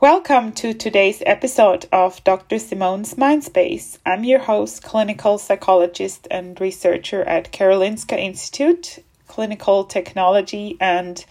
Welcome 0.00 0.52
to 0.52 0.72
today's 0.72 1.22
episode 1.26 1.84
of 1.92 2.24
Dr. 2.24 2.58
Simone's 2.58 3.16
Mindspace. 3.16 3.98
I'm 4.06 4.24
your 4.24 4.38
host, 4.38 4.82
clinical 4.82 5.36
psychologist 5.36 6.26
and 6.30 6.58
researcher 6.58 7.22
at 7.24 7.52
Karolinska 7.52 8.18
Institute, 8.18 9.04
Clinical 9.28 9.84
Technology, 9.84 10.78
and 10.80 11.22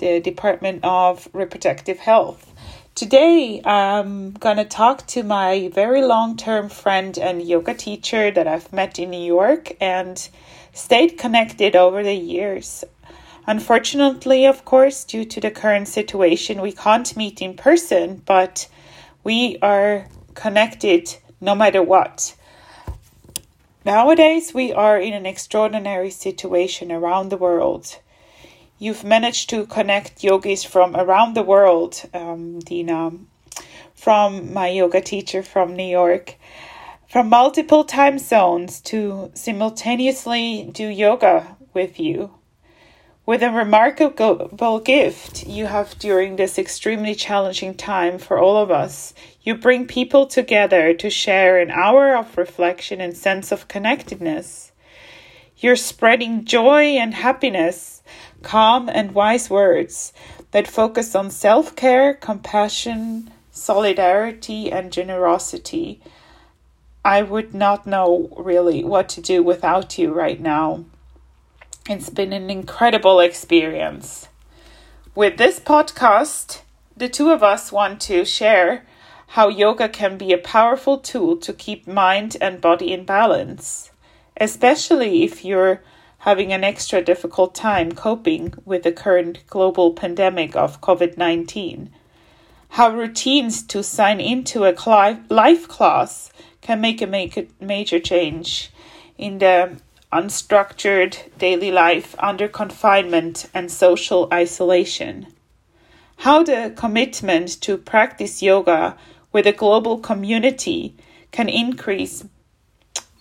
the 0.00 0.18
Department 0.18 0.80
of 0.82 1.28
Reproductive 1.32 2.00
Health. 2.00 2.52
Today, 2.96 3.62
I'm 3.64 4.32
going 4.32 4.56
to 4.56 4.64
talk 4.64 5.06
to 5.06 5.22
my 5.22 5.70
very 5.72 6.02
long 6.02 6.36
term 6.36 6.68
friend 6.68 7.16
and 7.16 7.40
yoga 7.40 7.74
teacher 7.74 8.32
that 8.32 8.48
I've 8.48 8.72
met 8.72 8.98
in 8.98 9.10
New 9.10 9.22
York 9.22 9.76
and 9.80 10.28
stayed 10.72 11.16
connected 11.16 11.76
over 11.76 12.02
the 12.02 12.16
years. 12.16 12.82
Unfortunately, 13.50 14.46
of 14.46 14.64
course, 14.64 15.02
due 15.02 15.24
to 15.24 15.40
the 15.40 15.50
current 15.50 15.88
situation, 15.88 16.60
we 16.62 16.70
can't 16.70 17.16
meet 17.16 17.42
in 17.42 17.54
person, 17.54 18.22
but 18.24 18.68
we 19.24 19.58
are 19.60 20.06
connected 20.34 21.16
no 21.40 21.56
matter 21.56 21.82
what. 21.82 22.36
Nowadays, 23.84 24.54
we 24.54 24.72
are 24.72 25.00
in 25.00 25.14
an 25.14 25.26
extraordinary 25.26 26.10
situation 26.10 26.92
around 26.92 27.30
the 27.30 27.36
world. 27.36 27.98
You've 28.78 29.02
managed 29.02 29.50
to 29.50 29.66
connect 29.66 30.22
yogis 30.22 30.62
from 30.62 30.94
around 30.94 31.34
the 31.34 31.42
world, 31.42 32.00
um, 32.14 32.60
Dina, 32.60 33.10
from 33.96 34.54
my 34.54 34.68
yoga 34.68 35.00
teacher 35.00 35.42
from 35.42 35.74
New 35.74 35.90
York, 35.90 36.36
from 37.08 37.28
multiple 37.28 37.82
time 37.82 38.20
zones 38.20 38.80
to 38.82 39.32
simultaneously 39.34 40.70
do 40.72 40.86
yoga 40.86 41.56
with 41.74 41.98
you. 41.98 42.30
With 43.30 43.44
a 43.44 43.50
remarkable 43.52 44.80
gift 44.80 45.46
you 45.46 45.66
have 45.66 45.96
during 46.00 46.34
this 46.34 46.58
extremely 46.58 47.14
challenging 47.14 47.74
time 47.74 48.18
for 48.18 48.40
all 48.40 48.56
of 48.56 48.72
us, 48.72 49.14
you 49.40 49.54
bring 49.54 49.86
people 49.86 50.26
together 50.26 50.92
to 50.94 51.10
share 51.10 51.60
an 51.60 51.70
hour 51.70 52.16
of 52.16 52.36
reflection 52.36 53.00
and 53.00 53.16
sense 53.16 53.52
of 53.52 53.68
connectedness. 53.68 54.72
You're 55.58 55.76
spreading 55.76 56.44
joy 56.44 56.96
and 56.96 57.14
happiness, 57.14 58.02
calm 58.42 58.88
and 58.88 59.12
wise 59.12 59.48
words 59.48 60.12
that 60.50 60.66
focus 60.66 61.14
on 61.14 61.30
self 61.30 61.76
care, 61.76 62.14
compassion, 62.14 63.30
solidarity, 63.52 64.72
and 64.72 64.92
generosity. 64.92 66.00
I 67.04 67.22
would 67.22 67.54
not 67.54 67.86
know 67.86 68.34
really 68.36 68.82
what 68.82 69.08
to 69.10 69.20
do 69.20 69.40
without 69.44 69.98
you 69.98 70.12
right 70.12 70.40
now. 70.40 70.84
It's 71.90 72.08
been 72.08 72.32
an 72.32 72.50
incredible 72.50 73.18
experience. 73.18 74.28
With 75.16 75.38
this 75.38 75.58
podcast, 75.58 76.60
the 76.96 77.08
two 77.08 77.30
of 77.30 77.42
us 77.42 77.72
want 77.72 78.00
to 78.02 78.24
share 78.24 78.86
how 79.34 79.48
yoga 79.48 79.88
can 79.88 80.16
be 80.16 80.32
a 80.32 80.38
powerful 80.38 80.98
tool 80.98 81.36
to 81.38 81.52
keep 81.52 81.88
mind 81.88 82.36
and 82.40 82.60
body 82.60 82.92
in 82.92 83.04
balance, 83.04 83.90
especially 84.40 85.24
if 85.24 85.44
you're 85.44 85.82
having 86.18 86.52
an 86.52 86.62
extra 86.62 87.02
difficult 87.02 87.56
time 87.56 87.90
coping 87.90 88.54
with 88.64 88.84
the 88.84 88.92
current 88.92 89.44
global 89.48 89.92
pandemic 89.92 90.54
of 90.54 90.80
COVID 90.80 91.18
19. 91.18 91.90
How 92.68 92.94
routines 92.94 93.64
to 93.64 93.82
sign 93.82 94.20
into 94.20 94.62
a 94.62 95.18
life 95.28 95.66
class 95.66 96.30
can 96.60 96.80
make 96.80 97.02
a 97.02 97.48
major 97.60 97.98
change 97.98 98.70
in 99.18 99.38
the 99.38 99.80
unstructured 100.12 101.16
daily 101.38 101.70
life 101.70 102.16
under 102.18 102.48
confinement 102.48 103.48
and 103.54 103.70
social 103.70 104.28
isolation. 104.32 105.26
How 106.18 106.42
the 106.42 106.72
commitment 106.76 107.60
to 107.62 107.78
practice 107.78 108.42
yoga 108.42 108.96
with 109.32 109.46
a 109.46 109.52
global 109.52 109.98
community 109.98 110.94
can 111.30 111.48
increase 111.48 112.24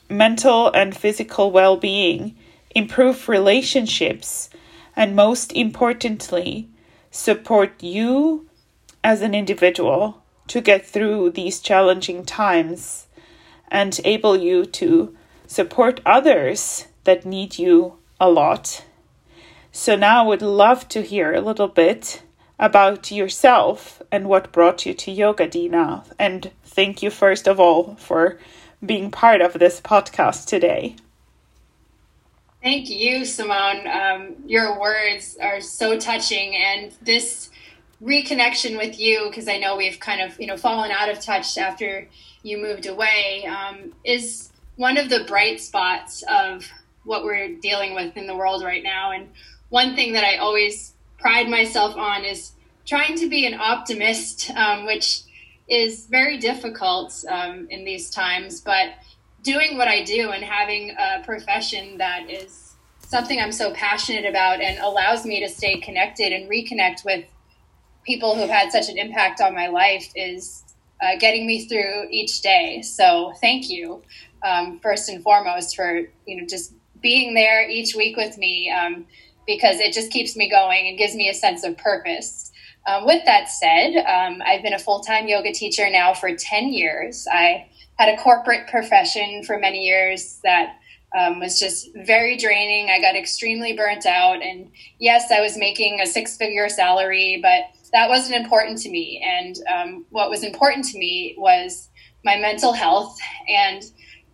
mental 0.10 0.72
and 0.72 0.98
physical 0.98 1.52
well 1.52 1.78
being, 1.78 2.36
improve 2.76 3.30
relationships, 3.30 4.50
and 4.96 5.16
most 5.16 5.54
importantly, 5.54 6.68
support 7.12 7.82
you 7.82 8.48
as 9.04 9.22
an 9.22 9.34
individual 9.34 10.22
to 10.48 10.60
get 10.60 10.86
through 10.86 11.30
these 11.30 11.60
challenging 11.60 12.26
times 12.26 13.08
and 13.70 14.02
able 14.04 14.36
you 14.36 14.66
to 14.66 15.16
support 15.48 16.02
others 16.06 16.89
that 17.10 17.26
need 17.26 17.58
you 17.58 17.98
a 18.20 18.30
lot. 18.30 18.86
So 19.72 19.96
now 19.96 20.24
I 20.24 20.28
would 20.28 20.44
love 20.44 20.88
to 20.90 21.02
hear 21.02 21.34
a 21.34 21.42
little 21.42 21.68
bit 21.68 22.22
about 22.60 23.10
yourself 23.10 24.00
and 24.12 24.30
what 24.30 24.52
brought 24.52 24.86
you 24.86 24.94
to 24.94 25.12
yoga, 25.12 25.48
Dina. 25.48 26.04
And 26.20 26.52
thank 26.64 27.02
you, 27.02 27.10
first 27.10 27.48
of 27.48 27.60
all, 27.60 27.96
for 27.96 28.38
being 28.86 29.10
part 29.10 29.42
of 29.42 29.54
this 29.54 29.82
podcast 29.82 30.46
today. 30.46 30.98
Thank 32.62 32.92
you, 32.92 33.26
Simone. 33.26 33.88
Um, 33.88 34.36
your 34.46 34.80
words 34.80 35.36
are 35.42 35.62
so 35.62 35.98
touching, 35.98 36.56
and 36.56 36.94
this 37.02 37.50
reconnection 38.04 38.78
with 38.78 39.00
you, 39.00 39.26
because 39.30 39.48
I 39.48 39.58
know 39.58 39.78
we've 39.78 40.00
kind 40.00 40.22
of 40.22 40.40
you 40.40 40.46
know 40.46 40.58
fallen 40.58 40.92
out 40.92 41.10
of 41.10 41.20
touch 41.22 41.58
after 41.58 42.08
you 42.44 42.58
moved 42.60 42.86
away, 42.86 43.46
um, 43.48 43.94
is 44.04 44.52
one 44.76 44.98
of 44.98 45.10
the 45.10 45.24
bright 45.24 45.60
spots 45.60 46.24
of 46.30 46.70
what 47.04 47.24
we're 47.24 47.56
dealing 47.56 47.96
with 47.96 48.16
in 48.18 48.28
the 48.28 48.36
world 48.36 48.64
right 48.64 48.84
now. 48.84 49.12
And 49.12 49.30
one 49.70 49.96
thing 49.96 50.14
that 50.14 50.24
I 50.24 50.38
always 50.38 50.94
pride 51.18 51.50
myself 51.50 51.96
on 51.96 52.26
is 52.26 52.54
trying 52.86 53.18
to 53.18 53.28
be 53.28 53.46
an 53.46 53.54
optimist, 53.60 54.50
um, 54.52 54.86
which 54.86 55.22
is 55.68 56.08
very 56.08 56.38
difficult 56.38 57.24
um, 57.30 57.68
in 57.70 57.86
these 57.86 58.10
times. 58.10 58.62
But 58.62 58.94
doing 59.44 59.78
what 59.78 59.88
I 59.88 60.04
do 60.04 60.32
and 60.32 60.44
having 60.44 60.96
a 60.98 61.24
profession 61.24 61.98
that 61.98 62.30
is 62.30 62.74
something 63.00 63.40
I'm 63.40 63.52
so 63.52 63.74
passionate 63.74 64.26
about 64.26 64.62
and 64.62 64.78
allows 64.80 65.26
me 65.26 65.40
to 65.40 65.50
stay 65.50 65.80
connected 65.80 66.32
and 66.32 66.50
reconnect 66.50 67.06
with 67.06 67.26
people 68.06 68.36
who've 68.36 68.50
had 68.50 68.72
such 68.72 68.90
an 68.90 68.98
impact 68.98 69.42
on 69.42 69.54
my 69.54 69.68
life 69.68 70.12
is 70.16 70.64
uh, 71.02 71.18
getting 71.20 71.48
me 71.48 71.68
through 71.68 72.08
each 72.10 72.42
day. 72.42 72.82
So 72.82 73.34
thank 73.40 73.70
you 73.70 74.04
um, 74.44 74.80
first 74.80 75.10
and 75.10 75.22
foremost 75.24 75.76
for 75.76 76.02
you 76.26 76.38
know 76.38 76.46
just 76.48 76.74
being 77.02 77.34
there 77.34 77.68
each 77.68 77.96
week 77.96 78.18
with 78.18 78.38
me 78.38 78.72
um, 78.72 79.06
because 79.46 79.80
it 79.80 79.94
just 79.94 80.12
keeps 80.12 80.36
me 80.36 80.50
going 80.50 80.88
and 80.88 80.98
gives 80.98 81.16
me 81.16 81.30
a 81.30 81.34
sense 81.34 81.64
of 81.64 81.78
purpose. 81.78 82.52
Um, 82.88 83.06
with 83.06 83.24
that 83.26 83.50
said, 83.50 83.98
um, 84.06 84.42
I've 84.46 84.64
been 84.64 84.74
a 84.74 84.80
full 84.80 85.02
time 85.02 85.28
yoga 85.28 85.52
teacher 85.52 85.90
now 85.90 86.14
for 86.14 86.36
10 86.36 86.70
years. 86.74 87.28
I 87.32 87.68
had 87.98 88.18
a 88.18 88.22
corporate 88.22 88.68
profession 88.68 89.44
for 89.44 89.60
many 89.60 89.86
years 89.86 90.40
that 90.44 90.78
um, 91.18 91.40
was 91.40 91.60
just 91.60 91.90
very 91.96 92.38
draining. 92.38 92.90
I 92.90 93.02
got 93.02 93.16
extremely 93.16 93.74
burnt 93.74 94.06
out. 94.06 94.42
And 94.42 94.72
yes, 95.00 95.32
I 95.32 95.42
was 95.42 95.58
making 95.58 96.00
a 96.00 96.06
six 96.06 96.38
figure 96.38 96.70
salary, 96.70 97.40
but 97.42 97.64
that 97.92 98.10
wasn't 98.10 98.42
important 98.42 98.78
to 98.80 98.90
me. 98.90 99.26
And 99.26 99.56
um, 99.68 100.06
what 100.10 100.30
was 100.30 100.44
important 100.44 100.86
to 100.86 101.00
me 101.00 101.36
was 101.38 101.90
my 102.24 102.38
mental 102.38 102.74
health 102.74 103.18
and 103.48 103.84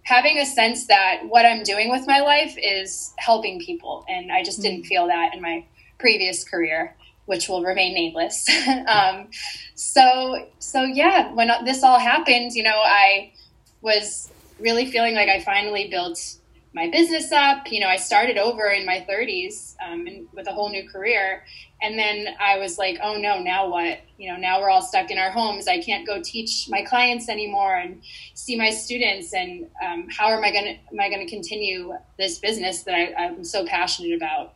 having 0.06 0.38
a 0.38 0.46
sense 0.46 0.86
that 0.86 1.22
what 1.28 1.46
I'm 1.46 1.64
doing 1.64 1.90
with 1.90 2.08
my 2.08 2.20
life 2.20 2.56
is 2.58 3.14
helping 3.18 3.60
people. 3.60 4.06
And 4.08 4.32
I 4.32 4.44
just 4.44 4.62
didn't 4.62 4.84
mm. 4.84 4.88
feel 4.88 5.08
that 5.08 5.34
in 5.34 5.42
my 5.42 5.66
previous 5.98 6.44
career, 6.44 6.96
which 7.26 7.50
will 7.50 7.64
remain 7.64 7.94
nameless. 7.96 8.48
um, 8.88 9.28
so, 9.74 10.48
so 10.60 10.84
yeah, 10.84 11.34
when 11.34 11.50
this 11.66 11.84
all 11.84 12.00
happened, 12.00 12.54
you 12.54 12.62
know, 12.62 12.80
I 12.84 13.34
was 13.82 14.30
really 14.60 14.90
feeling 14.90 15.16
like 15.16 15.28
I 15.28 15.42
finally 15.42 15.88
built 15.90 16.38
my 16.74 16.88
business 16.90 17.32
up. 17.32 17.72
You 17.72 17.80
know, 17.80 17.88
I 17.88 17.96
started 17.96 18.38
over 18.38 18.68
in 18.68 18.86
my 18.86 19.04
30s 19.10 19.76
um, 19.84 20.06
and 20.06 20.28
with 20.34 20.48
a 20.48 20.52
whole 20.52 20.70
new 20.70 20.88
career. 20.88 21.44
And 21.82 22.00
then 22.00 22.28
I 22.40 22.58
was 22.58 22.78
like, 22.78 22.98
oh 23.04 23.18
no, 23.18 23.40
now 23.40 23.70
what? 23.70 24.00
You 24.18 24.32
know, 24.32 24.38
now 24.38 24.62
we're 24.62 24.70
all 24.70 24.82
stuck 24.82 25.12
in 25.12 25.18
our 25.18 25.30
homes. 25.30 25.68
I 25.68 25.82
can't 25.82 26.08
go 26.08 26.22
teach 26.22 26.68
my 26.70 26.84
clients 26.84 27.28
anymore 27.28 27.76
and 27.76 28.02
see 28.34 28.56
my 28.58 28.70
students. 28.70 29.34
And 29.34 29.68
um, 29.86 30.08
how 30.10 30.30
am 30.30 30.44
I 30.44 30.52
going 30.52 30.66
to 30.66 30.72
am 30.72 31.00
I 31.00 31.10
going 31.10 31.26
to 31.26 31.30
continue 31.30 31.94
this 32.18 32.40
business 32.40 32.84
that 32.84 32.96
I, 32.96 33.14
I'm 33.16 33.44
so 33.44 33.66
passionate 33.66 34.16
about? 34.16 34.56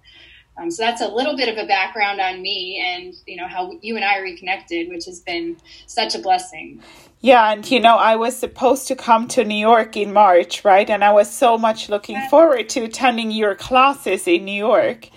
Um, 0.59 0.71
so 0.71 0.83
that's 0.83 1.01
a 1.01 1.07
little 1.07 1.37
bit 1.37 1.47
of 1.47 1.57
a 1.57 1.67
background 1.67 2.19
on 2.19 2.41
me 2.41 2.83
and 2.85 3.13
you 3.25 3.37
know 3.37 3.47
how 3.47 3.77
you 3.81 3.95
and 3.95 4.03
I 4.03 4.19
reconnected, 4.19 4.89
which 4.89 5.05
has 5.05 5.19
been 5.19 5.57
such 5.87 6.15
a 6.15 6.19
blessing. 6.19 6.81
Yeah, 7.21 7.51
and 7.51 7.69
you 7.69 7.79
know, 7.79 7.97
I 7.97 8.15
was 8.15 8.37
supposed 8.37 8.87
to 8.87 8.95
come 8.95 9.27
to 9.29 9.43
New 9.43 9.55
York 9.55 9.97
in 9.97 10.13
March, 10.13 10.63
right? 10.63 10.89
And 10.89 11.03
I 11.03 11.11
was 11.11 11.29
so 11.29 11.57
much 11.57 11.89
looking 11.89 12.19
forward 12.29 12.69
to 12.69 12.85
attending 12.85 13.31
your 13.31 13.55
classes 13.55 14.27
in 14.27 14.45
New 14.45 14.53
York. 14.53 15.09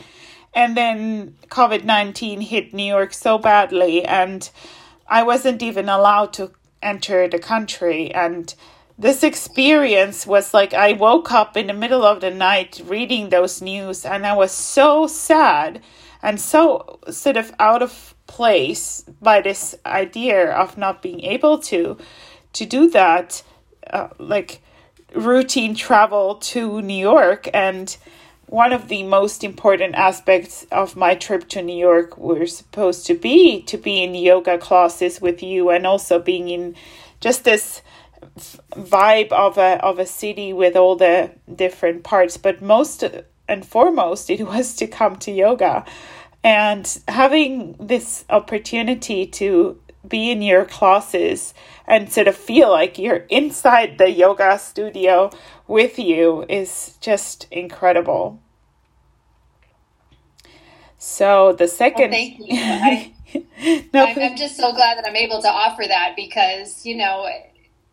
And 0.55 0.77
then 0.77 1.37
COVID 1.49 1.85
19 1.85 2.41
hit 2.43 2.75
New 2.75 2.85
York 2.85 3.15
so 3.15 3.39
badly, 3.39 4.05
and 4.05 4.49
I 5.09 5.23
wasn't 5.23 5.63
even 5.63 5.89
allowed 5.89 6.33
to 6.35 6.53
enter 6.83 7.29
the 7.29 7.39
country. 7.39 8.13
And 8.13 8.55
this 8.99 9.23
experience 9.23 10.27
was 10.27 10.53
like 10.53 10.75
I 10.75 10.93
woke 10.93 11.33
up 11.33 11.57
in 11.57 11.69
the 11.69 11.73
middle 11.73 12.05
of 12.05 12.21
the 12.21 12.31
night 12.31 12.83
reading 12.85 13.31
those 13.31 13.63
news, 13.63 14.05
and 14.05 14.27
I 14.27 14.35
was 14.35 14.53
so 14.53 15.07
sad 15.07 15.81
and 16.23 16.41
so 16.41 16.99
sort 17.11 17.37
of 17.37 17.53
out 17.59 17.83
of 17.83 18.15
place 18.27 19.05
by 19.21 19.41
this 19.41 19.75
idea 19.85 20.53
of 20.53 20.79
not 20.79 21.03
being 21.03 21.21
able 21.23 21.59
to 21.59 21.97
to 22.53 22.65
do 22.65 22.89
that 22.91 23.43
uh, 23.91 24.09
like 24.19 24.63
routine 25.15 25.75
travel 25.75 26.37
to 26.37 26.81
New 26.81 26.95
York 26.95 27.49
and 27.53 27.97
one 28.53 28.71
of 28.71 28.89
the 28.89 29.03
most 29.03 29.43
important 29.43 29.95
aspects 29.95 30.67
of 30.71 30.95
my 30.95 31.15
trip 31.15 31.49
to 31.49 31.63
New 31.63 31.75
York 31.75 32.19
were 32.19 32.45
supposed 32.45 33.07
to 33.07 33.15
be 33.15 33.63
to 33.63 33.79
be 33.79 34.03
in 34.03 34.15
yoga 34.15 34.59
classes 34.59 35.23
with 35.23 35.43
you 35.43 35.71
and 35.71 35.87
also 35.87 36.19
being 36.19 36.51
in 36.51 36.77
just 37.19 37.45
this 37.45 37.81
vibe 38.77 39.33
of 39.33 39.57
a 39.57 39.83
of 39.83 39.99
a 39.99 40.05
city 40.05 40.53
with 40.53 40.77
all 40.77 40.97
the 40.97 41.31
different 41.57 42.05
parts 42.05 42.37
but 42.37 42.61
most 42.61 43.03
and 43.49 43.65
foremost 43.65 44.29
it 44.29 44.47
was 44.55 44.77
to 44.77 44.87
come 44.87 45.17
to 45.17 45.31
yoga 45.31 45.83
and 46.45 47.01
having 47.09 47.75
this 47.81 48.27
opportunity 48.29 49.27
to 49.27 49.81
be 50.07 50.31
in 50.31 50.43
your 50.43 50.67
classes 50.67 51.55
and 51.87 52.13
sort 52.13 52.29
of 52.29 52.37
feel 52.37 52.71
like 52.71 52.99
you're 52.99 53.25
inside 53.31 53.97
the 53.99 54.11
yoga 54.11 54.59
studio 54.59 55.31
with 55.67 55.99
you 55.99 56.45
is 56.49 56.99
just 57.01 57.47
incredible. 57.51 58.42
So 61.05 61.53
the 61.53 61.67
second. 61.67 62.13
Well, 62.13 62.21
thank 62.21 62.39
you. 62.39 62.47
I, 62.53 63.13
no, 63.93 64.07
I'm, 64.07 64.19
I'm 64.21 64.37
just 64.37 64.57
so 64.57 64.73
glad 64.73 64.97
that 64.97 65.05
I'm 65.05 65.17
able 65.17 65.43
to 65.43 65.49
offer 65.49 65.83
that 65.85 66.15
because, 66.15 66.87
you 66.87 66.97
know, 66.97 67.29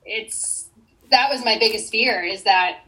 it's 0.05 0.69
that 1.09 1.27
was 1.31 1.43
my 1.43 1.57
biggest 1.57 1.91
fear 1.91 2.23
is 2.23 2.43
that 2.43 2.81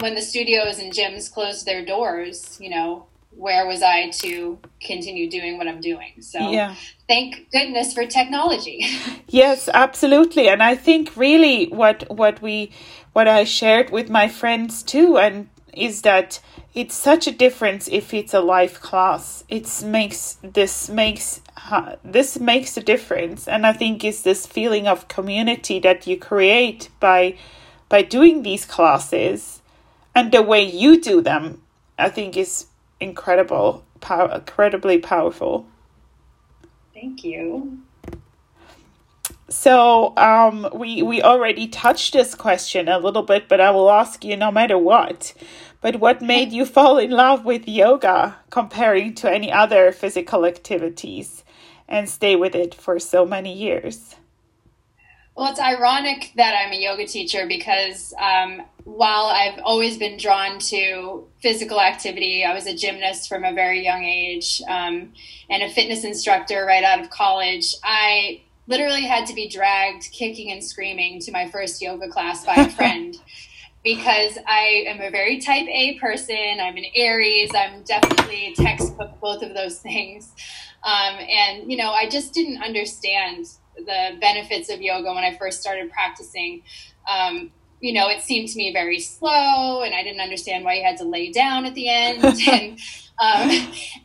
when 0.00 0.16
the 0.16 0.20
studios 0.20 0.80
and 0.80 0.92
gyms 0.92 1.32
closed 1.32 1.64
their 1.64 1.84
doors, 1.84 2.58
you 2.60 2.70
know, 2.70 3.06
where 3.30 3.68
was 3.68 3.80
I 3.80 4.10
to 4.10 4.58
continue 4.80 5.30
doing 5.30 5.58
what 5.58 5.68
I'm 5.68 5.80
doing? 5.80 6.22
So 6.22 6.50
yeah. 6.50 6.74
thank 7.06 7.48
goodness 7.52 7.94
for 7.94 8.04
technology. 8.04 8.84
yes, 9.28 9.68
absolutely. 9.72 10.48
And 10.48 10.60
I 10.60 10.74
think 10.74 11.16
really 11.16 11.66
what 11.66 12.02
what 12.10 12.42
we 12.42 12.72
what 13.12 13.28
I 13.28 13.44
shared 13.44 13.90
with 13.90 14.10
my 14.10 14.26
friends 14.26 14.82
too 14.82 15.18
and 15.18 15.48
is 15.78 16.02
that 16.02 16.40
it's 16.74 16.94
such 16.94 17.26
a 17.26 17.32
difference 17.32 17.88
if 17.88 18.12
it's 18.12 18.34
a 18.34 18.40
live 18.40 18.80
class. 18.80 19.44
It 19.48 19.82
makes 19.84 20.38
this 20.42 20.88
makes 20.88 21.40
this 22.04 22.38
makes 22.38 22.76
a 22.76 22.82
difference 22.82 23.48
and 23.48 23.66
I 23.66 23.72
think 23.72 24.04
it's 24.04 24.22
this 24.22 24.46
feeling 24.46 24.86
of 24.86 25.08
community 25.08 25.78
that 25.80 26.06
you 26.06 26.18
create 26.18 26.88
by 27.00 27.36
by 27.88 28.02
doing 28.02 28.42
these 28.42 28.64
classes 28.64 29.60
and 30.14 30.32
the 30.32 30.42
way 30.42 30.62
you 30.62 31.00
do 31.00 31.20
them 31.20 31.62
I 31.98 32.08
think 32.08 32.36
is 32.36 32.66
incredible, 33.00 33.84
power, 34.00 34.32
incredibly 34.36 34.98
powerful. 34.98 35.66
Thank 36.94 37.24
you. 37.24 37.78
So 39.50 40.16
um, 40.16 40.68
we 40.74 41.02
we 41.02 41.22
already 41.22 41.68
touched 41.68 42.12
this 42.12 42.34
question 42.34 42.88
a 42.88 42.98
little 42.98 43.22
bit, 43.22 43.48
but 43.48 43.60
I 43.60 43.70
will 43.70 43.90
ask 43.90 44.24
you 44.24 44.36
no 44.36 44.50
matter 44.50 44.76
what. 44.76 45.32
But 45.80 46.00
what 46.00 46.20
made 46.20 46.52
you 46.52 46.64
fall 46.64 46.98
in 46.98 47.10
love 47.10 47.44
with 47.44 47.68
yoga 47.68 48.36
comparing 48.50 49.14
to 49.16 49.30
any 49.30 49.52
other 49.52 49.92
physical 49.92 50.44
activities 50.44 51.44
and 51.88 52.08
stay 52.08 52.34
with 52.34 52.54
it 52.54 52.74
for 52.74 52.98
so 52.98 53.24
many 53.24 53.52
years? 53.52 54.16
Well, 55.36 55.52
it's 55.52 55.60
ironic 55.60 56.32
that 56.34 56.56
I'm 56.56 56.72
a 56.72 56.76
yoga 56.76 57.06
teacher 57.06 57.46
because 57.46 58.12
um, 58.20 58.60
while 58.82 59.26
I've 59.26 59.60
always 59.62 59.96
been 59.96 60.18
drawn 60.18 60.58
to 60.58 61.28
physical 61.40 61.80
activity, 61.80 62.44
I 62.44 62.52
was 62.54 62.66
a 62.66 62.74
gymnast 62.74 63.28
from 63.28 63.44
a 63.44 63.52
very 63.52 63.84
young 63.84 64.02
age 64.02 64.60
um, 64.68 65.12
and 65.48 65.62
a 65.62 65.70
fitness 65.70 66.02
instructor 66.02 66.64
right 66.66 66.82
out 66.82 67.00
of 67.00 67.10
college. 67.10 67.76
I 67.84 68.40
literally 68.66 69.02
had 69.02 69.26
to 69.26 69.34
be 69.34 69.48
dragged 69.48 70.10
kicking 70.10 70.50
and 70.50 70.62
screaming 70.62 71.20
to 71.20 71.30
my 71.30 71.48
first 71.48 71.80
yoga 71.80 72.08
class 72.08 72.44
by 72.44 72.54
a 72.54 72.68
friend. 72.76 73.16
Because 73.84 74.38
I 74.46 74.84
am 74.88 75.00
a 75.00 75.10
very 75.10 75.40
type 75.40 75.66
A 75.68 75.98
person. 75.98 76.58
I'm 76.60 76.76
an 76.76 76.84
Aries. 76.94 77.50
I'm 77.54 77.82
definitely 77.82 78.54
textbook 78.56 79.20
both 79.20 79.42
of 79.42 79.54
those 79.54 79.78
things. 79.80 80.32
Um, 80.84 81.16
and, 81.18 81.70
you 81.70 81.76
know, 81.76 81.90
I 81.90 82.08
just 82.08 82.32
didn't 82.34 82.62
understand 82.62 83.46
the 83.76 84.18
benefits 84.20 84.70
of 84.70 84.80
yoga 84.80 85.12
when 85.14 85.24
I 85.24 85.36
first 85.36 85.60
started 85.60 85.90
practicing. 85.90 86.62
Um, 87.08 87.52
you 87.80 87.92
know, 87.92 88.08
it 88.08 88.22
seemed 88.22 88.48
to 88.48 88.58
me 88.58 88.72
very 88.72 88.98
slow, 88.98 89.82
and 89.82 89.94
I 89.94 90.02
didn't 90.02 90.20
understand 90.20 90.64
why 90.64 90.74
you 90.74 90.84
had 90.84 90.96
to 90.98 91.04
lay 91.04 91.30
down 91.30 91.64
at 91.64 91.74
the 91.74 91.88
end. 91.88 92.24
and 92.48 92.78
um, 93.20 93.50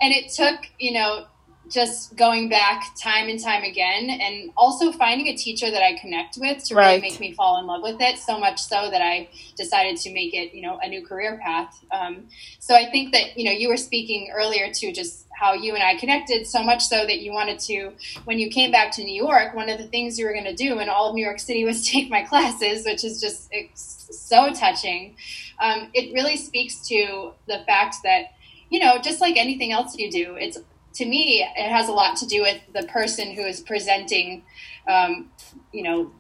and 0.01 0.13
it 0.13 0.31
took 0.31 0.59
you 0.79 0.93
know 0.93 1.25
just 1.69 2.15
going 2.15 2.49
back 2.49 2.95
time 2.95 3.29
and 3.29 3.41
time 3.41 3.63
again 3.63 4.09
and 4.09 4.51
also 4.57 4.91
finding 4.91 5.27
a 5.27 5.35
teacher 5.35 5.71
that 5.71 5.81
I 5.81 5.97
connect 5.97 6.37
with 6.37 6.63
to 6.65 6.75
really 6.75 6.99
make 6.99 7.19
me 7.19 7.33
fall 7.33 7.59
in 7.59 7.67
love 7.67 7.81
with 7.81 8.01
it 8.01 8.19
so 8.19 8.37
much 8.37 8.61
so 8.61 8.89
that 8.91 9.01
I 9.01 9.29
decided 9.55 9.97
to 9.97 10.13
make 10.13 10.33
it, 10.33 10.53
you 10.53 10.61
know, 10.61 10.79
a 10.81 10.89
new 10.89 11.05
career 11.05 11.39
path. 11.41 11.83
Um, 11.91 12.25
so 12.59 12.75
I 12.75 12.91
think 12.91 13.13
that, 13.13 13.37
you 13.37 13.45
know, 13.45 13.51
you 13.51 13.69
were 13.69 13.77
speaking 13.77 14.31
earlier 14.35 14.71
to 14.73 14.91
just 14.91 15.25
how 15.31 15.53
you 15.53 15.73
and 15.73 15.83
I 15.83 15.95
connected 15.95 16.47
so 16.47 16.63
much 16.63 16.83
so 16.83 16.97
that 16.97 17.19
you 17.19 17.31
wanted 17.31 17.59
to, 17.61 17.91
when 18.25 18.39
you 18.39 18.49
came 18.49 18.71
back 18.71 18.91
to 18.93 19.03
New 19.03 19.15
York, 19.15 19.55
one 19.55 19.69
of 19.69 19.77
the 19.77 19.87
things 19.87 20.19
you 20.19 20.25
were 20.25 20.33
going 20.33 20.45
to 20.45 20.55
do 20.55 20.79
in 20.79 20.89
all 20.89 21.09
of 21.09 21.15
New 21.15 21.23
York 21.23 21.39
City 21.39 21.63
was 21.63 21.87
take 21.89 22.09
my 22.09 22.23
classes, 22.23 22.85
which 22.85 23.03
is 23.03 23.21
just 23.21 23.49
so 24.13 24.51
touching. 24.53 25.15
Um, 25.59 25.89
it 25.93 26.13
really 26.13 26.37
speaks 26.37 26.87
to 26.89 27.31
the 27.47 27.59
fact 27.65 27.97
that, 28.03 28.33
you 28.69 28.79
know, 28.79 28.97
just 28.99 29.21
like 29.21 29.37
anything 29.37 29.71
else 29.71 29.97
you 29.97 30.11
do, 30.11 30.35
it's 30.35 30.57
to 30.93 31.05
me, 31.05 31.45
it 31.55 31.69
has 31.69 31.87
a 31.89 31.91
lot 31.91 32.17
to 32.17 32.27
do 32.27 32.41
with 32.41 32.61
the 32.73 32.83
person 32.87 33.33
who 33.33 33.43
is 33.43 33.61
presenting, 33.61 34.43
um, 34.87 35.31
you 35.71 35.83
know, 35.83 36.11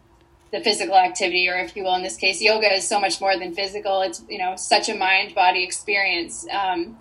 the 0.53 0.61
physical 0.61 0.95
activity, 0.95 1.49
or 1.49 1.55
if 1.55 1.75
you 1.75 1.83
will, 1.83 1.95
in 1.95 2.03
this 2.03 2.15
case, 2.15 2.39
yoga 2.39 2.71
is 2.71 2.87
so 2.87 2.99
much 2.99 3.19
more 3.19 3.37
than 3.37 3.53
physical. 3.53 4.01
It's 4.01 4.23
you 4.29 4.37
know 4.37 4.55
such 4.55 4.87
a 4.87 4.95
mind 4.95 5.33
body 5.33 5.63
experience, 5.63 6.45
um, 6.51 6.97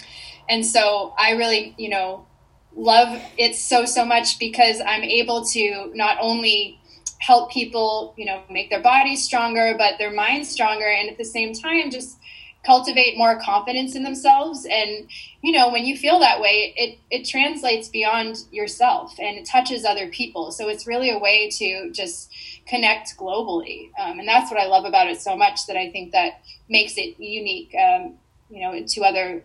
and 0.48 0.64
so 0.64 1.14
I 1.18 1.32
really 1.32 1.74
you 1.76 1.90
know 1.90 2.26
love 2.74 3.20
it 3.36 3.54
so 3.54 3.84
so 3.84 4.06
much 4.06 4.38
because 4.38 4.80
I'm 4.80 5.02
able 5.02 5.44
to 5.44 5.92
not 5.94 6.16
only 6.20 6.80
help 7.18 7.52
people 7.52 8.14
you 8.16 8.24
know 8.24 8.42
make 8.50 8.70
their 8.70 8.80
bodies 8.82 9.22
stronger, 9.22 9.74
but 9.76 9.98
their 9.98 10.12
minds 10.12 10.48
stronger, 10.48 10.86
and 10.86 11.10
at 11.10 11.18
the 11.18 11.24
same 11.24 11.52
time 11.52 11.90
just 11.90 12.18
cultivate 12.64 13.16
more 13.16 13.40
confidence 13.40 13.94
in 13.96 14.02
themselves. 14.02 14.66
And 14.70 15.08
you 15.42 15.52
know 15.52 15.70
when 15.70 15.84
you 15.84 15.96
feel 15.96 16.18
that 16.20 16.40
way 16.40 16.74
it 16.76 16.98
it 17.10 17.26
translates 17.26 17.88
beyond 17.88 18.44
yourself 18.50 19.14
and 19.18 19.36
it 19.38 19.46
touches 19.46 19.84
other 19.84 20.08
people. 20.08 20.52
So 20.52 20.68
it's 20.68 20.86
really 20.86 21.10
a 21.10 21.18
way 21.18 21.50
to 21.58 21.90
just 21.92 22.32
connect 22.66 23.16
globally. 23.18 23.90
Um, 23.98 24.18
and 24.18 24.28
that's 24.28 24.50
what 24.50 24.60
i 24.60 24.66
love 24.66 24.84
about 24.84 25.08
it 25.08 25.20
so 25.20 25.36
much 25.36 25.66
that 25.66 25.76
i 25.76 25.90
think 25.90 26.12
that 26.12 26.42
makes 26.68 26.96
it 26.96 27.18
unique 27.18 27.74
um, 27.74 28.14
you 28.50 28.60
know 28.60 28.84
to 28.86 29.02
other 29.02 29.42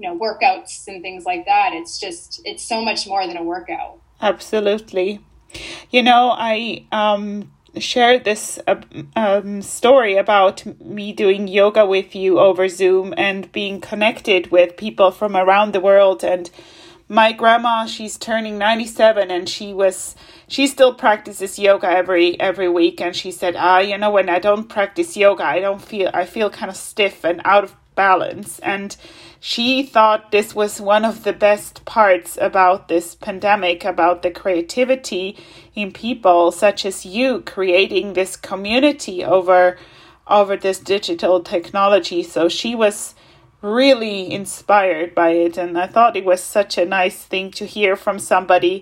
you 0.00 0.08
know 0.08 0.18
workouts 0.18 0.88
and 0.88 1.02
things 1.02 1.24
like 1.24 1.44
that. 1.46 1.72
It's 1.72 1.98
just 1.98 2.40
it's 2.44 2.62
so 2.62 2.82
much 2.82 3.06
more 3.06 3.26
than 3.26 3.36
a 3.36 3.42
workout. 3.42 3.98
Absolutely. 4.20 5.20
You 5.90 6.02
know 6.02 6.30
i 6.36 6.86
um 6.92 7.52
shared 7.78 8.24
this 8.24 8.58
uh, 8.66 8.80
um, 9.16 9.62
story 9.62 10.16
about 10.16 10.64
me 10.80 11.12
doing 11.12 11.48
yoga 11.48 11.86
with 11.86 12.14
you 12.14 12.38
over 12.38 12.68
Zoom 12.68 13.14
and 13.16 13.50
being 13.52 13.80
connected 13.80 14.50
with 14.50 14.76
people 14.76 15.10
from 15.10 15.36
around 15.36 15.72
the 15.72 15.80
world. 15.80 16.24
And 16.24 16.50
my 17.08 17.32
grandma, 17.32 17.86
she's 17.86 18.16
turning 18.16 18.58
97 18.58 19.30
and 19.30 19.48
she 19.48 19.72
was, 19.72 20.16
she 20.48 20.66
still 20.66 20.94
practices 20.94 21.58
yoga 21.58 21.88
every, 21.88 22.38
every 22.40 22.68
week. 22.68 23.00
And 23.00 23.14
she 23.14 23.30
said, 23.30 23.56
ah, 23.56 23.78
you 23.78 23.98
know, 23.98 24.10
when 24.10 24.28
I 24.28 24.38
don't 24.38 24.68
practice 24.68 25.16
yoga, 25.16 25.44
I 25.44 25.60
don't 25.60 25.82
feel, 25.82 26.10
I 26.12 26.24
feel 26.24 26.50
kind 26.50 26.70
of 26.70 26.76
stiff 26.76 27.24
and 27.24 27.40
out 27.44 27.64
of 27.64 27.76
balance. 28.00 28.58
And 28.60 28.96
she 29.40 29.82
thought 29.82 30.32
this 30.32 30.54
was 30.54 30.80
one 30.80 31.04
of 31.04 31.24
the 31.24 31.34
best 31.34 31.84
parts 31.84 32.38
about 32.40 32.88
this 32.88 33.14
pandemic, 33.14 33.84
about 33.84 34.22
the 34.22 34.30
creativity 34.30 35.36
in 35.74 35.92
people 35.92 36.50
such 36.50 36.86
as 36.86 37.04
you 37.04 37.40
creating 37.54 38.12
this 38.12 38.36
community 38.36 39.18
over 39.36 39.76
over 40.26 40.56
this 40.56 40.78
digital 40.78 41.36
technology. 41.54 42.22
So 42.22 42.48
she 42.48 42.74
was 42.74 43.14
really 43.60 44.32
inspired 44.32 45.14
by 45.14 45.30
it 45.46 45.58
and 45.58 45.76
I 45.76 45.86
thought 45.86 46.16
it 46.16 46.24
was 46.24 46.42
such 46.42 46.78
a 46.78 46.86
nice 47.00 47.20
thing 47.32 47.50
to 47.58 47.64
hear 47.66 47.96
from 47.96 48.18
somebody 48.18 48.76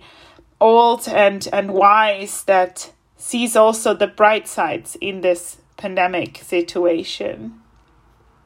old 0.60 1.08
and 1.08 1.48
and 1.52 1.68
wise 1.72 2.44
that 2.44 2.92
sees 3.16 3.56
also 3.56 3.94
the 3.94 4.12
bright 4.20 4.46
sides 4.46 4.96
in 5.00 5.22
this 5.22 5.42
pandemic 5.76 6.32
situation. 6.54 7.36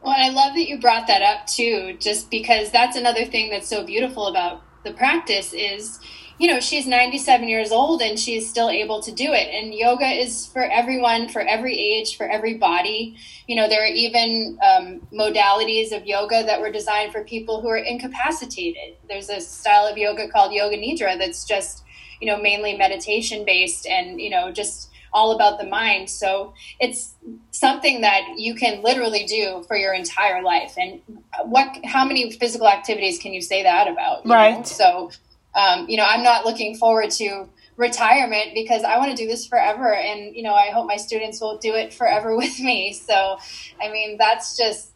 Well, 0.02 0.14
I 0.16 0.30
love 0.30 0.54
that 0.54 0.68
you 0.68 0.78
brought 0.78 1.06
that 1.06 1.22
up 1.22 1.46
too, 1.46 1.96
just 2.00 2.28
because 2.28 2.72
that's 2.72 2.96
another 2.96 3.24
thing 3.24 3.50
that's 3.50 3.68
so 3.68 3.84
beautiful 3.84 4.26
about 4.26 4.62
the 4.82 4.92
practice 4.92 5.52
is, 5.52 6.00
you 6.40 6.48
know, 6.48 6.58
she's 6.58 6.88
97 6.88 7.46
years 7.46 7.70
old 7.70 8.02
and 8.02 8.18
she's 8.18 8.50
still 8.50 8.68
able 8.68 9.00
to 9.00 9.12
do 9.12 9.32
it. 9.32 9.48
And 9.54 9.72
yoga 9.72 10.06
is 10.06 10.46
for 10.46 10.64
everyone, 10.64 11.28
for 11.28 11.40
every 11.40 11.78
age, 11.78 12.16
for 12.16 12.28
every 12.28 12.54
body. 12.54 13.16
You 13.46 13.54
know, 13.54 13.68
there 13.68 13.84
are 13.84 13.86
even 13.86 14.58
um, 14.60 15.06
modalities 15.12 15.96
of 15.96 16.04
yoga 16.04 16.42
that 16.42 16.60
were 16.60 16.72
designed 16.72 17.12
for 17.12 17.22
people 17.22 17.60
who 17.60 17.68
are 17.68 17.76
incapacitated. 17.76 18.96
There's 19.08 19.28
a 19.28 19.40
style 19.40 19.86
of 19.86 19.96
yoga 19.96 20.28
called 20.28 20.52
Yoga 20.52 20.76
Nidra 20.78 21.16
that's 21.16 21.44
just 21.44 21.84
you 22.20 22.26
know 22.26 22.40
mainly 22.40 22.76
meditation 22.76 23.44
based 23.44 23.86
and 23.86 24.20
you 24.20 24.30
know 24.30 24.52
just 24.52 24.91
all 25.12 25.32
about 25.32 25.58
the 25.58 25.66
mind. 25.66 26.08
So 26.08 26.54
it's 26.80 27.14
something 27.50 28.00
that 28.00 28.22
you 28.36 28.54
can 28.54 28.82
literally 28.82 29.24
do 29.24 29.64
for 29.68 29.76
your 29.76 29.92
entire 29.92 30.42
life. 30.42 30.74
And 30.76 31.00
what, 31.44 31.78
how 31.84 32.04
many 32.04 32.30
physical 32.32 32.68
activities 32.68 33.18
can 33.18 33.32
you 33.32 33.40
say 33.40 33.62
that 33.62 33.88
about? 33.88 34.26
Right. 34.26 34.58
Know? 34.58 34.62
So, 34.64 35.10
um, 35.54 35.88
you 35.88 35.96
know, 35.96 36.06
I'm 36.06 36.22
not 36.22 36.44
looking 36.44 36.76
forward 36.76 37.10
to 37.12 37.48
retirement 37.76 38.54
because 38.54 38.84
I 38.84 38.98
want 38.98 39.10
to 39.10 39.16
do 39.16 39.28
this 39.28 39.46
forever. 39.46 39.94
And, 39.94 40.34
you 40.34 40.42
know, 40.42 40.54
I 40.54 40.70
hope 40.70 40.86
my 40.86 40.96
students 40.96 41.40
will 41.40 41.58
do 41.58 41.74
it 41.74 41.92
forever 41.92 42.36
with 42.42 42.58
me. 42.58 42.92
So, 42.92 43.38
I 43.80 43.90
mean, 43.90 44.16
that's 44.18 44.56
just, 44.56 44.88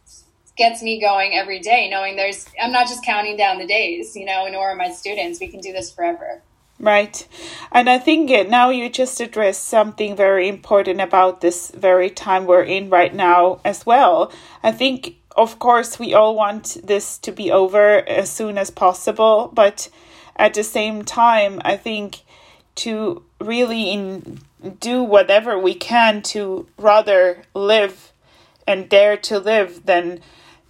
gets 0.57 0.81
me 0.81 0.99
going 0.99 1.35
every 1.35 1.59
day 1.59 1.87
knowing 1.87 2.15
there's 2.15 2.49
i'm 2.59 2.71
not 2.71 2.87
just 2.87 3.05
counting 3.05 3.37
down 3.37 3.59
the 3.59 3.67
days 3.67 4.15
you 4.15 4.25
know 4.25 4.47
nor 4.51 4.71
are 4.71 4.75
my 4.75 4.89
students 4.89 5.39
we 5.39 5.47
can 5.47 5.59
do 5.59 5.71
this 5.71 5.91
forever 5.91 6.41
Right. 6.79 7.27
And 7.71 7.89
I 7.89 7.97
think 7.97 8.29
uh, 8.29 8.43
now 8.43 8.69
you 8.69 8.87
just 8.89 9.19
addressed 9.19 9.65
something 9.65 10.15
very 10.15 10.47
important 10.47 11.01
about 11.01 11.41
this 11.41 11.71
very 11.71 12.09
time 12.11 12.45
we're 12.45 12.61
in 12.61 12.91
right 12.91 13.13
now 13.13 13.59
as 13.65 13.83
well. 13.83 14.31
I 14.61 14.71
think, 14.71 15.15
of 15.35 15.57
course, 15.57 15.97
we 15.97 16.13
all 16.13 16.35
want 16.35 16.77
this 16.83 17.17
to 17.19 17.31
be 17.31 17.51
over 17.51 18.07
as 18.07 18.29
soon 18.29 18.59
as 18.59 18.69
possible, 18.69 19.49
but 19.53 19.89
at 20.35 20.53
the 20.53 20.63
same 20.63 21.03
time, 21.03 21.61
I 21.65 21.77
think 21.77 22.21
to 22.75 23.23
really 23.41 23.89
in, 23.89 24.39
do 24.79 25.01
whatever 25.01 25.57
we 25.57 25.73
can 25.73 26.21
to 26.21 26.67
rather 26.77 27.41
live 27.55 28.13
and 28.67 28.87
dare 28.87 29.17
to 29.17 29.39
live 29.39 29.87
than 29.87 30.19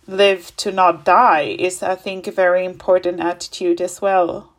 live 0.08 0.56
to 0.56 0.72
not 0.72 1.04
die 1.04 1.56
is, 1.60 1.84
I 1.84 1.96
think, 1.96 2.28
a 2.28 2.32
very 2.32 2.64
important 2.64 3.20
attitude 3.20 3.82
as 3.82 4.02
well. 4.02 4.54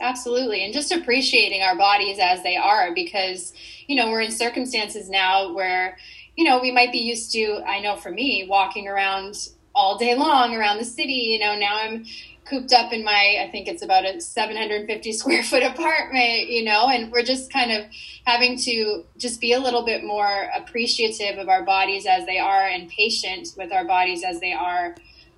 Absolutely. 0.00 0.64
And 0.64 0.72
just 0.72 0.92
appreciating 0.92 1.62
our 1.62 1.76
bodies 1.76 2.18
as 2.20 2.42
they 2.42 2.56
are 2.56 2.94
because, 2.94 3.52
you 3.86 3.96
know, 3.96 4.10
we're 4.10 4.20
in 4.20 4.30
circumstances 4.30 5.10
now 5.10 5.52
where, 5.52 5.96
you 6.36 6.44
know, 6.44 6.60
we 6.60 6.70
might 6.70 6.92
be 6.92 6.98
used 6.98 7.32
to, 7.32 7.62
I 7.66 7.80
know 7.80 7.96
for 7.96 8.10
me, 8.10 8.46
walking 8.48 8.86
around 8.86 9.48
all 9.74 9.98
day 9.98 10.14
long 10.14 10.54
around 10.54 10.78
the 10.78 10.84
city. 10.84 11.12
You 11.12 11.40
know, 11.40 11.56
now 11.56 11.78
I'm 11.80 12.04
cooped 12.44 12.72
up 12.72 12.92
in 12.92 13.04
my, 13.04 13.38
I 13.44 13.48
think 13.50 13.68
it's 13.68 13.82
about 13.82 14.04
a 14.04 14.20
750 14.20 15.12
square 15.12 15.42
foot 15.42 15.62
apartment, 15.64 16.48
you 16.48 16.64
know, 16.64 16.88
and 16.88 17.10
we're 17.10 17.22
just 17.22 17.52
kind 17.52 17.72
of 17.72 17.84
having 18.24 18.56
to 18.58 19.04
just 19.16 19.40
be 19.40 19.52
a 19.52 19.60
little 19.60 19.84
bit 19.84 20.04
more 20.04 20.48
appreciative 20.56 21.38
of 21.38 21.48
our 21.48 21.64
bodies 21.64 22.06
as 22.06 22.24
they 22.26 22.38
are 22.38 22.62
and 22.62 22.88
patient 22.88 23.48
with 23.56 23.72
our 23.72 23.84
bodies 23.84 24.22
as 24.24 24.40
they 24.40 24.52
are. 24.52 24.94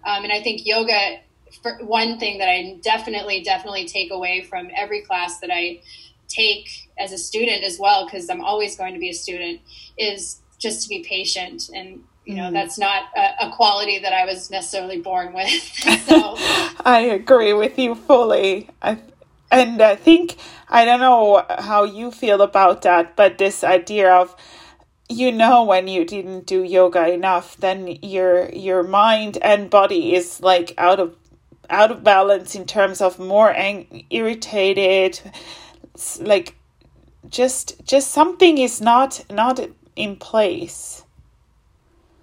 Um, 0.07 0.25
and 0.25 0.33
I 0.33 0.43
think 0.43 0.67
yoga 0.67 1.21
one 1.81 2.19
thing 2.19 2.39
that 2.39 2.49
I 2.49 2.79
definitely, 2.83 3.43
definitely 3.43 3.87
take 3.87 4.11
away 4.11 4.43
from 4.43 4.71
every 4.77 5.03
class 5.03 5.41
that 5.41 5.51
I 5.53 5.81
take 6.29 6.89
as 6.99 7.13
a 7.13 7.19
student 7.19 7.65
as 7.65 7.79
well, 7.79 8.05
because 8.05 8.31
I'm 8.31 8.41
always 8.41 8.77
going 8.77 8.95
to 8.95 9.01
be 9.01 9.11
a 9.11 9.15
student, 9.15 9.61
is 9.99 10.41
just 10.59 10.83
to 10.83 10.89
be 10.89 11.03
patient. 11.03 11.71
And, 11.75 12.05
you 12.25 12.37
know, 12.37 12.51
mm. 12.51 12.53
that's 12.53 12.79
not 12.79 13.05
a, 13.17 13.47
a, 13.47 13.53
quality 13.53 13.99
that 13.99 14.13
I 14.13 14.25
was 14.25 14.51
necessarily 14.51 15.01
born 15.01 15.33
with. 15.33 15.51
so 16.07 16.35
I 16.85 17.09
agree 17.13 17.53
with 17.53 17.79
you 17.79 17.95
fully. 17.95 18.69
I, 18.81 18.99
and 19.51 19.83
I 19.83 19.97
think, 19.97 20.37
I 20.69 20.85
don't 20.85 21.01
know 21.01 21.45
how 21.59 21.83
you 21.83 22.13
feel 22.13 22.41
about 22.43 22.83
that, 22.83 23.17
but 23.17 23.39
this 23.39 23.65
idea 23.65 24.13
of, 24.13 24.37
you 25.11 25.33
know 25.33 25.65
when 25.65 25.89
you 25.89 26.05
didn't 26.05 26.47
do 26.47 26.63
yoga 26.63 27.13
enough 27.13 27.57
then 27.57 27.99
your 28.01 28.49
your 28.51 28.85
mind 28.85 29.37
and 29.43 29.69
body 29.69 30.15
is 30.15 30.41
like 30.41 30.73
out 30.79 31.01
of 31.01 31.17
out 31.71 31.91
of 31.91 32.05
balance 32.05 32.55
in 32.55 32.67
terms 32.67 33.01
of 33.01 33.19
more 33.19 33.53
ang- 33.53 34.05
irritated 34.11 35.21
like 36.21 36.55
just 37.29 37.85
just 37.85 38.11
something 38.11 38.59
is 38.59 38.81
not 38.81 39.25
not 39.31 39.61
in 39.97 40.17
place. 40.17 41.05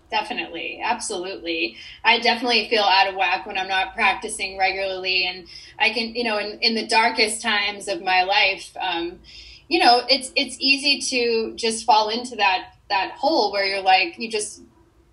Definitely. 0.10 0.82
Absolutely. 0.84 1.76
I 2.04 2.20
definitely 2.20 2.70
feel 2.70 2.84
out 2.84 3.10
of 3.10 3.16
whack 3.16 3.46
when 3.46 3.58
i'm 3.58 3.68
not 3.68 3.94
practicing 3.94 4.58
regularly 4.58 5.26
and 5.26 5.48
i 5.80 5.90
can 5.90 6.16
you 6.16 6.24
know 6.24 6.38
in, 6.38 6.60
in 6.60 6.76
the 6.76 6.88
darkest 6.88 7.42
times 7.42 7.88
of 7.88 8.02
my 8.02 8.24
life 8.24 8.76
um, 8.80 9.20
you 9.68 9.80
know 9.80 10.04
it's 10.10 10.32
it's 10.36 10.56
easy 10.60 11.02
to 11.02 11.56
just 11.56 11.86
fall 11.86 12.10
into 12.10 12.36
that 12.36 12.74
that 12.90 13.12
hole 13.12 13.52
where 13.52 13.66
you're 13.66 13.82
like 13.82 14.18
you 14.18 14.30
just 14.30 14.62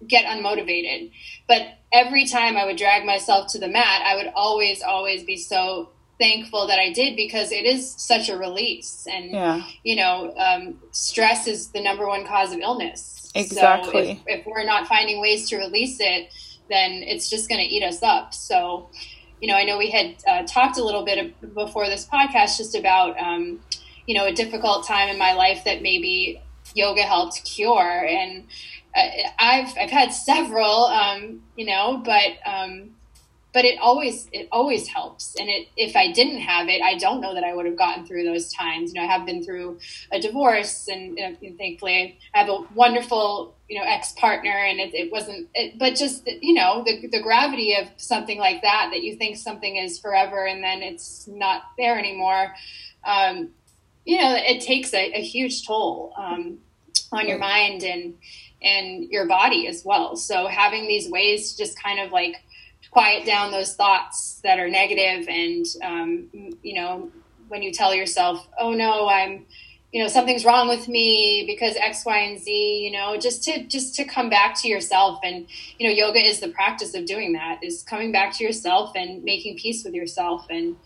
get 0.07 0.25
unmotivated 0.27 1.11
but 1.47 1.79
every 1.93 2.27
time 2.27 2.57
I 2.57 2.65
would 2.65 2.77
drag 2.77 3.05
myself 3.05 3.53
to 3.53 3.59
the 3.59 3.69
mat, 3.69 4.03
I 4.05 4.17
would 4.17 4.33
always, 4.35 4.83
always 4.83 5.23
be 5.23 5.37
so 5.37 5.91
thankful 6.19 6.67
that 6.67 6.79
I 6.79 6.93
did 6.93 7.17
because 7.17 7.53
it 7.53 7.65
is 7.65 7.95
such 7.97 8.29
a 8.29 8.37
release. 8.37 9.07
And, 9.11 9.31
yeah. 9.31 9.63
you 9.83 9.97
know, 9.97 10.35
um, 10.37 10.81
stress 10.91 11.47
is 11.47 11.69
the 11.69 11.81
number 11.81 12.07
one 12.07 12.27
cause 12.27 12.53
of 12.53 12.61
illness. 12.61 13.31
Exactly. 13.35 13.93
So 13.93 14.21
if, 14.27 14.41
if 14.41 14.47
we're 14.47 14.65
not 14.65 14.87
finding 14.87 15.21
ways 15.21 15.49
to 15.51 15.57
release 15.57 15.99
it, 16.01 16.31
then 16.71 17.03
it's 17.03 17.29
just 17.29 17.49
going 17.49 17.61
to 17.61 17.67
eat 17.67 17.83
us 17.83 18.03
up. 18.03 18.33
So, 18.33 18.89
you 19.41 19.49
know, 19.49 19.57
I 19.57 19.65
know 19.65 19.77
we 19.77 19.91
had 19.91 20.17
uh, 20.27 20.43
talked 20.47 20.79
a 20.79 20.85
little 20.85 21.05
bit 21.05 21.55
before 21.55 21.87
this 21.87 22.07
podcast 22.07 22.57
just 22.57 22.75
about, 22.75 23.19
um, 23.21 23.61
you 24.07 24.17
know, 24.17 24.27
a 24.27 24.33
difficult 24.33 24.87
time 24.87 25.09
in 25.09 25.19
my 25.19 25.35
life 25.35 25.65
that 25.65 25.83
maybe 25.83 26.41
yoga 26.75 27.03
helped 27.03 27.45
cure. 27.45 28.07
And, 28.09 28.45
I've 28.95 29.77
I've 29.79 29.91
had 29.91 30.13
several, 30.13 30.85
um, 30.85 31.43
you 31.57 31.67
know, 31.67 32.03
but 32.05 32.39
um, 32.47 32.91
but 33.53 33.65
it 33.65 33.79
always 33.81 34.29
it 34.33 34.49
always 34.53 34.89
helps. 34.89 35.35
And 35.39 35.49
it 35.49 35.69
if 35.77 35.97
I 35.97 36.13
didn't 36.13 36.41
have 36.41 36.69
it, 36.69 36.83
I 36.83 36.97
don't 36.99 37.21
know 37.21 37.35
that 37.35 37.45
I 37.45 37.55
would 37.55 37.67
have 37.67 37.77
gotten 37.77 38.07
through 38.07 38.25
those 38.25 38.53
times. 38.53 38.93
You 38.93 39.01
know, 39.01 39.07
I 39.07 39.11
have 39.11 39.25
been 39.25 39.45
through 39.45 39.79
a 40.13 40.21
divorce, 40.21 40.89
and, 40.89 41.17
you 41.17 41.51
know, 41.51 41.57
thankfully, 41.57 42.19
I 42.35 42.39
have 42.39 42.49
a 42.49 42.65
wonderful 42.75 43.55
you 43.69 43.79
know 43.81 43.87
ex 43.87 44.13
partner, 44.13 44.51
and 44.51 44.81
it, 44.81 44.95
it 44.95 45.13
wasn't. 45.13 45.49
It, 45.55 45.79
but 45.79 45.95
just 45.95 46.27
you 46.27 46.55
know 46.55 46.83
the 46.85 47.07
the 47.09 47.23
gravity 47.23 47.75
of 47.77 47.89
something 47.97 48.39
like 48.39 48.63
that 48.63 48.91
that 48.93 49.03
you 49.03 49.17
think 49.17 49.37
something 49.37 49.77
is 49.77 49.99
forever, 49.99 50.47
and 50.47 50.63
then 50.63 50.83
it's 50.83 51.27
not 51.27 51.63
there 51.79 51.99
anymore. 51.99 52.55
Um, 53.05 53.51
you 54.05 54.19
know, 54.19 54.37
it 54.37 54.61
takes 54.61 54.93
a, 54.93 55.13
a 55.13 55.23
huge 55.23 55.67
toll 55.67 56.13
um, 56.19 56.59
on 57.11 57.27
your 57.27 57.39
mind 57.39 57.83
and 57.83 58.15
and 58.65 59.05
your 59.11 59.27
body 59.27 59.69
as 59.69 59.85
well. 59.85 60.17
So 60.17 60.47
having 60.47 60.89
these 60.89 61.11
ways 61.11 61.53
to 61.53 61.59
just 61.59 61.81
kind 61.81 62.01
of 62.01 62.11
like 62.11 62.37
quiet 62.91 63.27
down 63.27 63.51
those 63.51 63.75
thoughts 63.75 64.41
that 64.45 64.59
are 64.59 64.69
negative 64.69 65.29
and 65.29 65.67
um, 65.83 66.29
you 66.63 66.75
know 66.75 67.11
when 67.49 67.63
you 67.63 67.73
tell 67.73 67.95
yourself, 67.95 68.47
"Oh 68.59 68.73
no, 68.73 69.09
I'm 69.09 69.47
you 69.93 70.03
know 70.03 70.09
something's 70.09 70.45
wrong 70.45 70.69
with 70.69 70.89
me 70.89 71.45
because 71.47 71.77
X, 71.77 72.05
Y, 72.05 72.19
and 72.19 72.41
Z," 72.41 72.51
you 72.85 72.91
know, 72.91 73.19
just 73.19 73.45
to 73.45 73.65
just 73.65 73.95
to 73.97 74.05
come 74.05 74.31
back 74.31 74.61
to 74.63 74.69
yourself 74.69 75.21
and 75.23 75.47
you 75.79 75.87
know 75.87 75.95
yoga 75.95 76.19
is 76.19 76.41
the 76.41 76.49
practice 76.49 76.95
of 76.95 77.07
doing 77.07 77.33
that 77.35 77.63
is 77.63 77.83
coming 77.83 78.13
back 78.13 78.37
to 78.39 78.45
yourself 78.45 78.93
and 78.97 79.23
making 79.25 79.59
peace 79.59 79.85
with 79.85 79.95
yourself 79.95 80.47
and 80.51 80.77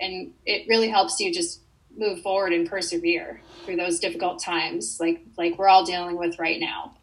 and 0.00 0.32
it 0.46 0.66
really 0.68 0.88
helps 0.88 1.20
you 1.20 1.32
just 1.32 1.60
move 1.96 2.22
forward 2.22 2.52
and 2.52 2.68
persevere 2.68 3.42
through 3.64 3.76
those 3.76 3.98
difficult 3.98 4.42
times 4.42 4.98
like 5.00 5.20
like 5.36 5.58
we're 5.58 5.68
all 5.68 5.84
dealing 5.84 6.16
with 6.16 6.38
right 6.38 6.60
now. 6.60 6.94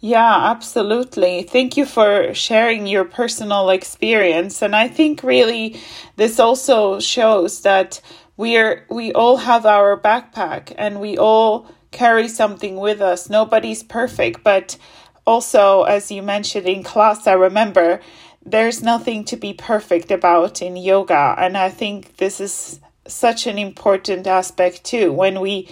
Yeah, 0.00 0.50
absolutely. 0.50 1.42
Thank 1.42 1.76
you 1.76 1.84
for 1.84 2.32
sharing 2.32 2.86
your 2.86 3.04
personal 3.04 3.68
experience. 3.68 4.62
And 4.62 4.74
I 4.74 4.88
think 4.88 5.22
really 5.22 5.78
this 6.16 6.40
also 6.40 7.00
shows 7.00 7.60
that 7.62 8.00
we're 8.36 8.86
we 8.88 9.12
all 9.12 9.36
have 9.36 9.66
our 9.66 10.00
backpack 10.00 10.72
and 10.78 11.00
we 11.00 11.18
all 11.18 11.66
carry 11.90 12.28
something 12.28 12.76
with 12.76 13.02
us. 13.02 13.28
Nobody's 13.28 13.82
perfect, 13.82 14.42
but 14.42 14.78
also 15.26 15.82
as 15.82 16.10
you 16.10 16.22
mentioned 16.22 16.66
in 16.66 16.82
class, 16.82 17.26
I 17.26 17.34
remember 17.34 18.00
there's 18.44 18.82
nothing 18.82 19.24
to 19.26 19.36
be 19.36 19.52
perfect 19.52 20.10
about 20.10 20.62
in 20.62 20.78
yoga. 20.78 21.34
And 21.36 21.58
I 21.58 21.68
think 21.68 22.16
this 22.16 22.40
is 22.40 22.80
such 23.06 23.46
an 23.46 23.58
important 23.58 24.26
aspect 24.26 24.82
too. 24.82 25.12
When 25.12 25.40
we 25.40 25.68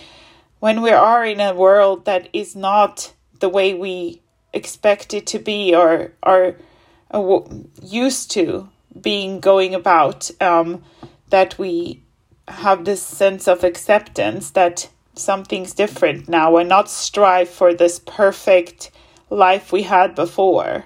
when 0.61 0.82
we 0.82 0.90
are 0.90 1.25
in 1.25 1.40
a 1.40 1.54
world 1.54 2.04
that 2.04 2.28
is 2.35 2.54
not 2.54 3.14
the 3.40 3.49
way 3.49 3.75
we 3.75 4.23
expect 4.52 5.14
it 5.14 5.26
to 5.26 5.38
be 5.38 5.75
or 5.75 6.12
are 6.23 6.54
used 7.83 8.30
to 8.33 8.68
being 9.00 9.40
going 9.40 9.75
about 9.75 10.30
um, 10.40 10.83
that 11.30 11.59
we 11.59 12.02
have 12.49 12.85
this 12.85 13.02
sense 13.02 13.47
of 13.47 13.62
acceptance 13.62 14.50
that 14.50 14.88
something's 15.14 15.75
different 15.75 16.28
now 16.28 16.57
and 16.57 16.68
not 16.68 16.90
strive 16.90 17.49
for 17.49 17.75
this 17.75 17.99
perfect 17.99 18.90
life 19.30 19.73
we 19.73 19.83
had 19.83 20.14
before. 20.14 20.85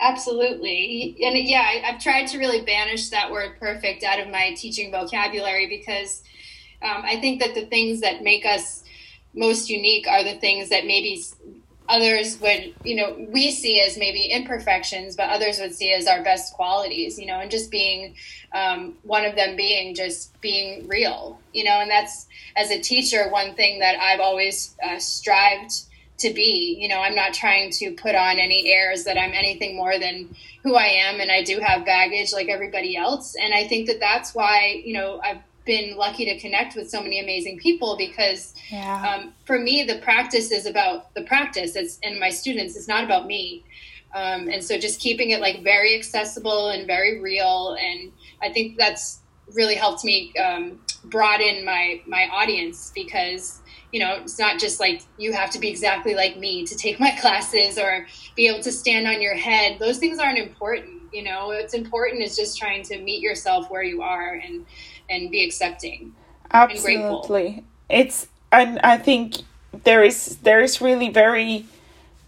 Absolutely. 0.00 1.16
And 1.22 1.38
yeah 1.38 1.60
I, 1.60 1.92
have 1.92 2.02
tried 2.02 2.26
to 2.28 2.38
really 2.38 2.62
banish 2.62 3.10
that 3.10 3.30
word 3.30 3.58
perfect 3.58 4.02
out 4.02 4.18
of 4.18 4.28
my 4.28 4.54
teaching 4.56 4.90
vocabulary 4.90 5.68
because 5.68 6.22
um, 6.82 7.02
i 7.04 7.20
think 7.20 7.40
that 7.40 7.54
the 7.54 7.66
things 7.66 8.00
that 8.00 8.22
make 8.22 8.44
us 8.44 8.83
most 9.34 9.68
unique 9.68 10.06
are 10.06 10.24
the 10.24 10.34
things 10.34 10.68
that 10.70 10.86
maybe 10.86 11.22
others 11.88 12.40
would, 12.40 12.74
you 12.84 12.96
know, 12.96 13.14
we 13.30 13.50
see 13.50 13.80
as 13.80 13.98
maybe 13.98 14.26
imperfections, 14.26 15.16
but 15.16 15.28
others 15.28 15.58
would 15.60 15.74
see 15.74 15.92
as 15.92 16.06
our 16.06 16.22
best 16.22 16.54
qualities, 16.54 17.18
you 17.18 17.26
know, 17.26 17.40
and 17.40 17.50
just 17.50 17.70
being 17.70 18.14
um, 18.52 18.94
one 19.02 19.24
of 19.24 19.36
them 19.36 19.56
being 19.56 19.94
just 19.94 20.40
being 20.40 20.86
real, 20.88 21.38
you 21.52 21.64
know, 21.64 21.80
and 21.80 21.90
that's 21.90 22.26
as 22.56 22.70
a 22.70 22.80
teacher, 22.80 23.28
one 23.28 23.54
thing 23.54 23.80
that 23.80 23.96
I've 24.00 24.20
always 24.20 24.74
uh, 24.82 24.98
strived 24.98 25.72
to 26.18 26.32
be. 26.32 26.76
You 26.80 26.88
know, 26.88 27.00
I'm 27.00 27.14
not 27.14 27.34
trying 27.34 27.70
to 27.72 27.90
put 27.92 28.14
on 28.14 28.38
any 28.38 28.72
airs 28.72 29.04
that 29.04 29.18
I'm 29.18 29.32
anything 29.32 29.76
more 29.76 29.98
than 29.98 30.34
who 30.62 30.76
I 30.76 30.86
am, 30.86 31.20
and 31.20 31.30
I 31.30 31.42
do 31.42 31.60
have 31.60 31.84
baggage 31.84 32.32
like 32.32 32.48
everybody 32.48 32.96
else. 32.96 33.34
And 33.40 33.52
I 33.52 33.66
think 33.68 33.88
that 33.88 34.00
that's 34.00 34.34
why, 34.34 34.80
you 34.84 34.94
know, 34.94 35.20
I've 35.22 35.42
been 35.64 35.96
lucky 35.96 36.24
to 36.26 36.38
connect 36.38 36.76
with 36.76 36.90
so 36.90 37.02
many 37.02 37.20
amazing 37.20 37.58
people 37.58 37.96
because 37.96 38.54
yeah. 38.70 39.16
um, 39.16 39.34
for 39.44 39.58
me, 39.58 39.84
the 39.84 39.98
practice 39.98 40.50
is 40.50 40.66
about 40.66 41.14
the 41.14 41.22
practice. 41.22 41.76
It's 41.76 41.98
and 42.02 42.18
my 42.18 42.30
students. 42.30 42.76
It's 42.76 42.88
not 42.88 43.04
about 43.04 43.26
me. 43.26 43.64
Um, 44.14 44.48
and 44.48 44.62
so 44.62 44.78
just 44.78 45.00
keeping 45.00 45.30
it 45.30 45.40
like 45.40 45.62
very 45.62 45.96
accessible 45.96 46.68
and 46.68 46.86
very 46.86 47.20
real, 47.20 47.76
and 47.80 48.12
I 48.42 48.52
think 48.52 48.78
that's 48.78 49.20
really 49.54 49.74
helped 49.74 50.04
me 50.04 50.32
um, 50.36 50.80
broaden 51.04 51.64
my 51.64 52.00
my 52.06 52.28
audience 52.32 52.92
because 52.94 53.60
you 53.94 54.00
know, 54.00 54.14
it's 54.22 54.40
not 54.40 54.58
just 54.58 54.80
like 54.80 55.02
you 55.18 55.32
have 55.32 55.50
to 55.50 55.60
be 55.60 55.68
exactly 55.68 56.16
like 56.16 56.36
me 56.36 56.66
to 56.66 56.74
take 56.76 56.98
my 56.98 57.12
classes 57.20 57.78
or 57.78 58.08
be 58.34 58.48
able 58.48 58.60
to 58.64 58.72
stand 58.72 59.06
on 59.06 59.22
your 59.22 59.36
head. 59.36 59.78
Those 59.78 59.98
things 59.98 60.18
aren't 60.18 60.36
important. 60.36 61.02
You 61.12 61.22
know, 61.22 61.46
what's 61.46 61.74
important 61.74 62.20
is 62.20 62.34
just 62.34 62.58
trying 62.58 62.82
to 62.86 62.98
meet 62.98 63.22
yourself 63.22 63.70
where 63.70 63.84
you 63.84 64.02
are 64.02 64.34
and 64.34 64.66
and 65.08 65.30
be 65.30 65.44
accepting. 65.44 66.14
Absolutely, 66.52 67.64
it's 67.88 68.28
and 68.52 68.78
I 68.80 68.98
think 68.98 69.36
there 69.84 70.04
is 70.04 70.36
there 70.38 70.60
is 70.60 70.80
really 70.80 71.10
very 71.10 71.66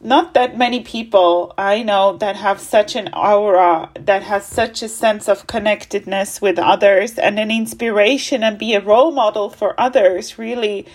not 0.01 0.35
that 0.35 0.59
many 0.59 0.83
people 0.83 1.55
I 1.57 1.83
know 1.83 2.17
that 2.19 2.37
have 2.37 2.61
such 2.61 2.97
an 2.97 3.09
aura 3.15 3.91
that 3.99 4.23
has 4.23 4.45
such 4.45 4.83
a 4.83 4.89
sense 4.89 5.29
of 5.29 5.47
connectedness 5.47 6.41
with 6.41 6.59
others 6.59 7.19
and 7.19 7.39
an 7.39 7.51
inspiration 7.51 8.43
and 8.43 8.59
be 8.59 8.75
a 8.75 8.81
role 8.81 9.13
model 9.13 9.49
for 9.49 9.79
others 9.81 10.39
really 10.39 10.87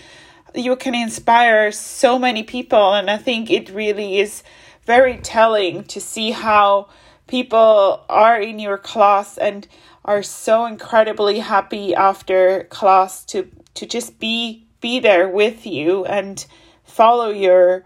you 0.53 0.75
can 0.75 0.93
inspire 0.93 1.71
so 1.71 2.19
many 2.19 2.43
people 2.43 2.93
and 2.93 3.09
i 3.09 3.17
think 3.17 3.49
it 3.49 3.69
really 3.69 4.19
is 4.19 4.43
very 4.85 5.17
telling 5.17 5.83
to 5.85 6.01
see 6.01 6.31
how 6.31 6.87
people 7.27 8.03
are 8.09 8.39
in 8.39 8.59
your 8.59 8.77
class 8.77 9.37
and 9.37 9.67
are 10.03 10.23
so 10.23 10.65
incredibly 10.65 11.39
happy 11.39 11.93
after 11.95 12.63
class 12.65 13.23
to 13.25 13.49
to 13.73 13.85
just 13.85 14.19
be 14.19 14.65
be 14.81 14.99
there 14.99 15.29
with 15.29 15.65
you 15.65 16.05
and 16.05 16.45
follow 16.83 17.29
your 17.29 17.85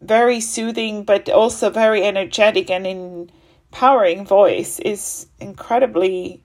very 0.00 0.40
soothing 0.40 1.04
but 1.04 1.28
also 1.28 1.70
very 1.70 2.02
energetic 2.04 2.70
and 2.70 2.86
empowering 2.86 4.24
voice 4.24 4.78
is 4.78 5.26
incredibly 5.38 6.42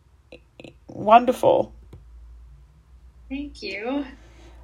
wonderful. 0.87 1.73
Thank 3.29 3.63
you. 3.63 4.05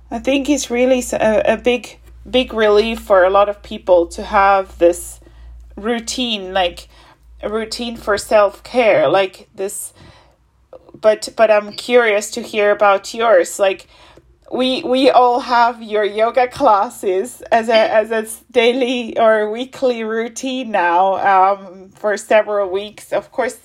I 0.10 0.20
think 0.20 0.50
it's 0.50 0.70
really 0.70 1.04
a, 1.14 1.54
a 1.54 1.58
big, 1.58 2.00
big 2.30 2.54
relief 2.54 3.00
for 3.00 3.24
a 3.24 3.30
lot 3.30 3.50
of 3.50 3.64
people 3.64 4.08
to 4.08 4.24
have 4.24 4.78
this 4.78 5.20
routine, 5.76 6.54
like 6.54 6.88
a 7.42 7.50
routine 7.50 7.98
for 7.98 8.18
self 8.18 8.64
care, 8.64 9.08
like 9.08 9.50
this. 9.56 9.94
But 11.02 11.30
but 11.36 11.52
I'm 11.52 11.74
curious 11.74 12.32
to 12.32 12.42
hear 12.42 12.72
about 12.72 13.14
yours. 13.14 13.60
Like 13.60 13.88
we 14.52 14.84
we 14.84 15.10
all 15.10 15.40
have 15.40 15.82
your 15.82 16.04
yoga 16.04 16.48
classes 16.48 17.42
as 17.52 17.70
a 17.70 17.94
as 17.94 18.12
a 18.12 18.28
daily 18.52 19.18
or 19.18 19.50
weekly 19.50 20.04
routine 20.04 20.72
now 20.72 21.16
um, 21.16 21.90
for 21.90 22.18
several 22.18 22.70
weeks. 22.70 23.14
Of 23.14 23.32
course, 23.32 23.58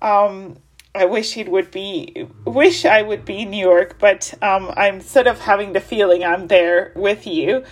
um, 0.00 0.56
I 0.94 1.06
wish 1.06 1.36
it 1.36 1.48
would 1.48 1.70
be 1.70 2.28
wish 2.46 2.84
I 2.84 3.02
would 3.02 3.24
be 3.24 3.40
in 3.42 3.50
New 3.50 3.64
York, 3.66 3.96
but 3.98 4.32
um, 4.42 4.72
I'm 4.76 5.00
sort 5.00 5.26
of 5.26 5.40
having 5.40 5.72
the 5.72 5.80
feeling 5.80 6.24
I'm 6.24 6.46
there 6.48 6.92
with 6.94 7.26
you. 7.26 7.64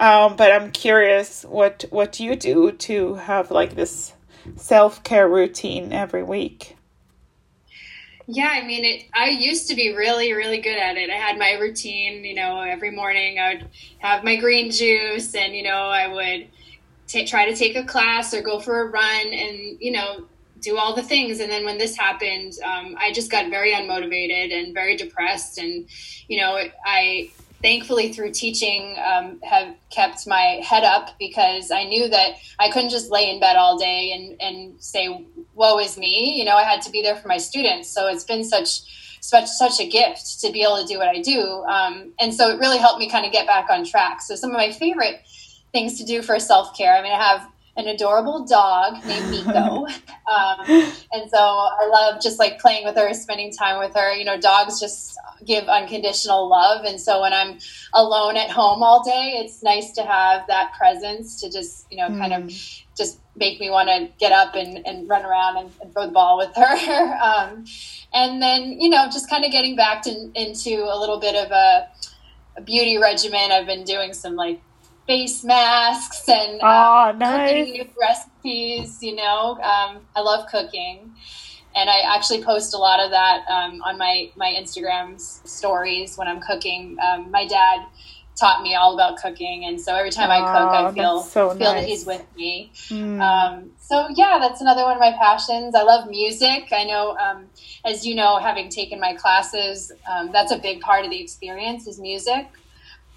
Um, 0.00 0.36
but 0.36 0.52
I'm 0.52 0.70
curious 0.70 1.44
what 1.44 1.84
what 1.90 2.20
you 2.20 2.36
do 2.36 2.72
to 2.72 3.14
have 3.16 3.50
like 3.50 3.74
this 3.74 4.14
self 4.56 5.02
care 5.02 5.28
routine 5.28 5.92
every 5.92 6.22
week. 6.22 6.77
Yeah, 8.30 8.50
I 8.52 8.66
mean, 8.66 8.84
it. 8.84 9.06
I 9.14 9.30
used 9.30 9.68
to 9.68 9.74
be 9.74 9.94
really, 9.94 10.34
really 10.34 10.60
good 10.60 10.76
at 10.76 10.98
it. 10.98 11.08
I 11.08 11.14
had 11.14 11.38
my 11.38 11.52
routine. 11.52 12.24
You 12.24 12.34
know, 12.34 12.60
every 12.60 12.90
morning 12.90 13.38
I 13.38 13.54
would 13.54 13.68
have 14.00 14.22
my 14.22 14.36
green 14.36 14.70
juice, 14.70 15.34
and 15.34 15.56
you 15.56 15.62
know, 15.62 15.70
I 15.70 16.08
would 16.08 16.46
t- 17.06 17.24
try 17.24 17.48
to 17.50 17.56
take 17.56 17.74
a 17.74 17.84
class 17.84 18.34
or 18.34 18.42
go 18.42 18.60
for 18.60 18.82
a 18.82 18.90
run, 18.90 19.28
and 19.32 19.80
you 19.80 19.92
know, 19.92 20.26
do 20.60 20.76
all 20.76 20.94
the 20.94 21.02
things. 21.02 21.40
And 21.40 21.50
then 21.50 21.64
when 21.64 21.78
this 21.78 21.96
happened, 21.96 22.52
um, 22.62 22.96
I 22.98 23.12
just 23.12 23.30
got 23.30 23.48
very 23.48 23.72
unmotivated 23.72 24.52
and 24.52 24.74
very 24.74 24.96
depressed. 24.96 25.56
And, 25.56 25.88
you 26.28 26.38
know, 26.38 26.60
I 26.84 27.30
thankfully 27.62 28.12
through 28.12 28.30
teaching 28.30 28.96
um, 29.04 29.40
have 29.42 29.74
kept 29.90 30.26
my 30.26 30.60
head 30.64 30.84
up 30.84 31.18
because 31.18 31.70
I 31.70 31.84
knew 31.84 32.08
that 32.08 32.36
I 32.58 32.70
couldn't 32.70 32.90
just 32.90 33.10
lay 33.10 33.30
in 33.30 33.40
bed 33.40 33.56
all 33.56 33.76
day 33.76 34.12
and, 34.12 34.40
and 34.40 34.82
say, 34.82 35.24
woe 35.54 35.78
is 35.78 35.98
me. 35.98 36.38
You 36.38 36.44
know, 36.44 36.54
I 36.54 36.62
had 36.62 36.82
to 36.82 36.90
be 36.90 37.02
there 37.02 37.16
for 37.16 37.28
my 37.28 37.38
students. 37.38 37.88
So 37.88 38.06
it's 38.06 38.24
been 38.24 38.44
such, 38.44 39.18
such, 39.20 39.46
such 39.46 39.80
a 39.80 39.88
gift 39.88 40.40
to 40.40 40.52
be 40.52 40.62
able 40.62 40.80
to 40.80 40.86
do 40.86 40.98
what 40.98 41.08
I 41.08 41.20
do. 41.20 41.64
Um, 41.64 42.12
and 42.20 42.32
so 42.32 42.50
it 42.50 42.60
really 42.60 42.78
helped 42.78 43.00
me 43.00 43.10
kind 43.10 43.26
of 43.26 43.32
get 43.32 43.46
back 43.46 43.70
on 43.70 43.84
track. 43.84 44.22
So 44.22 44.36
some 44.36 44.50
of 44.50 44.56
my 44.56 44.70
favorite 44.70 45.22
things 45.72 45.98
to 45.98 46.04
do 46.04 46.22
for 46.22 46.38
self-care, 46.38 46.94
I 46.94 47.02
mean, 47.02 47.12
I 47.12 47.22
have 47.22 47.48
an 47.78 47.86
adorable 47.86 48.44
dog 48.44 49.02
named 49.06 49.30
Miko. 49.30 49.86
Um, 50.28 50.60
and 51.10 51.30
so 51.30 51.38
I 51.38 51.88
love 51.90 52.20
just 52.20 52.38
like 52.38 52.60
playing 52.60 52.84
with 52.84 52.96
her, 52.96 53.14
spending 53.14 53.50
time 53.50 53.78
with 53.78 53.94
her. 53.94 54.12
You 54.12 54.26
know, 54.26 54.38
dogs 54.38 54.78
just 54.78 55.16
give 55.46 55.64
unconditional 55.68 56.50
love. 56.50 56.84
And 56.84 57.00
so 57.00 57.22
when 57.22 57.32
I'm 57.32 57.58
alone 57.94 58.36
at 58.36 58.50
home 58.50 58.82
all 58.82 59.02
day, 59.02 59.40
it's 59.42 59.62
nice 59.62 59.92
to 59.92 60.02
have 60.02 60.46
that 60.48 60.74
presence 60.78 61.40
to 61.40 61.50
just, 61.50 61.86
you 61.90 61.96
know, 61.96 62.10
mm. 62.10 62.18
kind 62.18 62.34
of 62.34 62.42
mm. 62.42 62.82
just 62.94 63.20
make 63.36 63.58
me 63.58 63.70
want 63.70 63.88
to 63.88 64.10
get 64.18 64.32
up 64.32 64.54
and, 64.54 64.86
and 64.86 65.08
run 65.08 65.24
around 65.24 65.56
and, 65.56 65.70
and, 65.80 65.94
throw 65.94 66.04
the 66.04 66.12
ball 66.12 66.36
with 66.36 66.54
her. 66.56 67.18
um, 67.22 67.64
and 68.12 68.42
then, 68.42 68.78
you 68.78 68.90
know, 68.90 69.06
just 69.06 69.30
kind 69.30 69.46
of 69.46 69.50
getting 69.50 69.76
back 69.76 70.02
to, 70.02 70.30
into 70.34 70.84
a 70.84 70.96
little 70.98 71.18
bit 71.18 71.34
of 71.34 71.50
a, 71.50 71.88
a 72.58 72.60
beauty 72.60 72.98
regimen. 72.98 73.50
I've 73.50 73.66
been 73.66 73.84
doing 73.84 74.12
some 74.12 74.36
like 74.36 74.60
face 75.08 75.42
masks 75.42 76.28
and 76.28 76.60
oh, 76.62 77.10
um, 77.10 77.18
nice. 77.18 77.50
cooking 77.50 77.72
new 77.72 77.88
recipes. 78.00 79.02
You 79.02 79.16
know, 79.16 79.54
um, 79.54 80.06
I 80.14 80.20
love 80.20 80.46
cooking, 80.48 81.10
and 81.74 81.90
I 81.90 82.14
actually 82.14 82.44
post 82.44 82.74
a 82.74 82.78
lot 82.78 83.00
of 83.00 83.10
that 83.10 83.44
um, 83.48 83.82
on 83.82 83.98
my 83.98 84.30
my 84.36 84.54
Instagram 84.56 85.18
stories 85.18 86.16
when 86.16 86.28
I'm 86.28 86.40
cooking. 86.40 86.96
Um, 87.02 87.30
my 87.32 87.46
dad 87.46 87.86
taught 88.36 88.62
me 88.62 88.76
all 88.76 88.94
about 88.94 89.16
cooking, 89.16 89.64
and 89.64 89.80
so 89.80 89.96
every 89.96 90.10
time 90.10 90.28
oh, 90.30 90.44
I 90.44 90.52
cook, 90.52 90.92
I 90.92 90.92
feel 90.92 91.22
so 91.22 91.50
feel 91.50 91.72
nice. 91.72 91.80
that 91.80 91.88
he's 91.88 92.06
with 92.06 92.24
me. 92.36 92.70
Mm. 92.90 93.70
so 93.80 94.08
yeah, 94.14 94.38
that's 94.38 94.60
another 94.60 94.82
one 94.82 94.92
of 94.92 95.00
my 95.00 95.14
passions. 95.18 95.74
I 95.74 95.82
love 95.82 96.08
music. 96.08 96.68
I 96.70 96.84
know, 96.84 97.16
um, 97.16 97.46
as 97.84 98.06
you 98.06 98.14
know, 98.14 98.36
having 98.36 98.68
taken 98.68 99.00
my 99.00 99.14
classes, 99.14 99.90
that's 100.32 100.52
a 100.52 100.58
big 100.58 100.82
part 100.82 101.06
of 101.06 101.10
the 101.10 101.20
experience 101.20 101.86
is 101.86 101.98
music. 101.98 102.46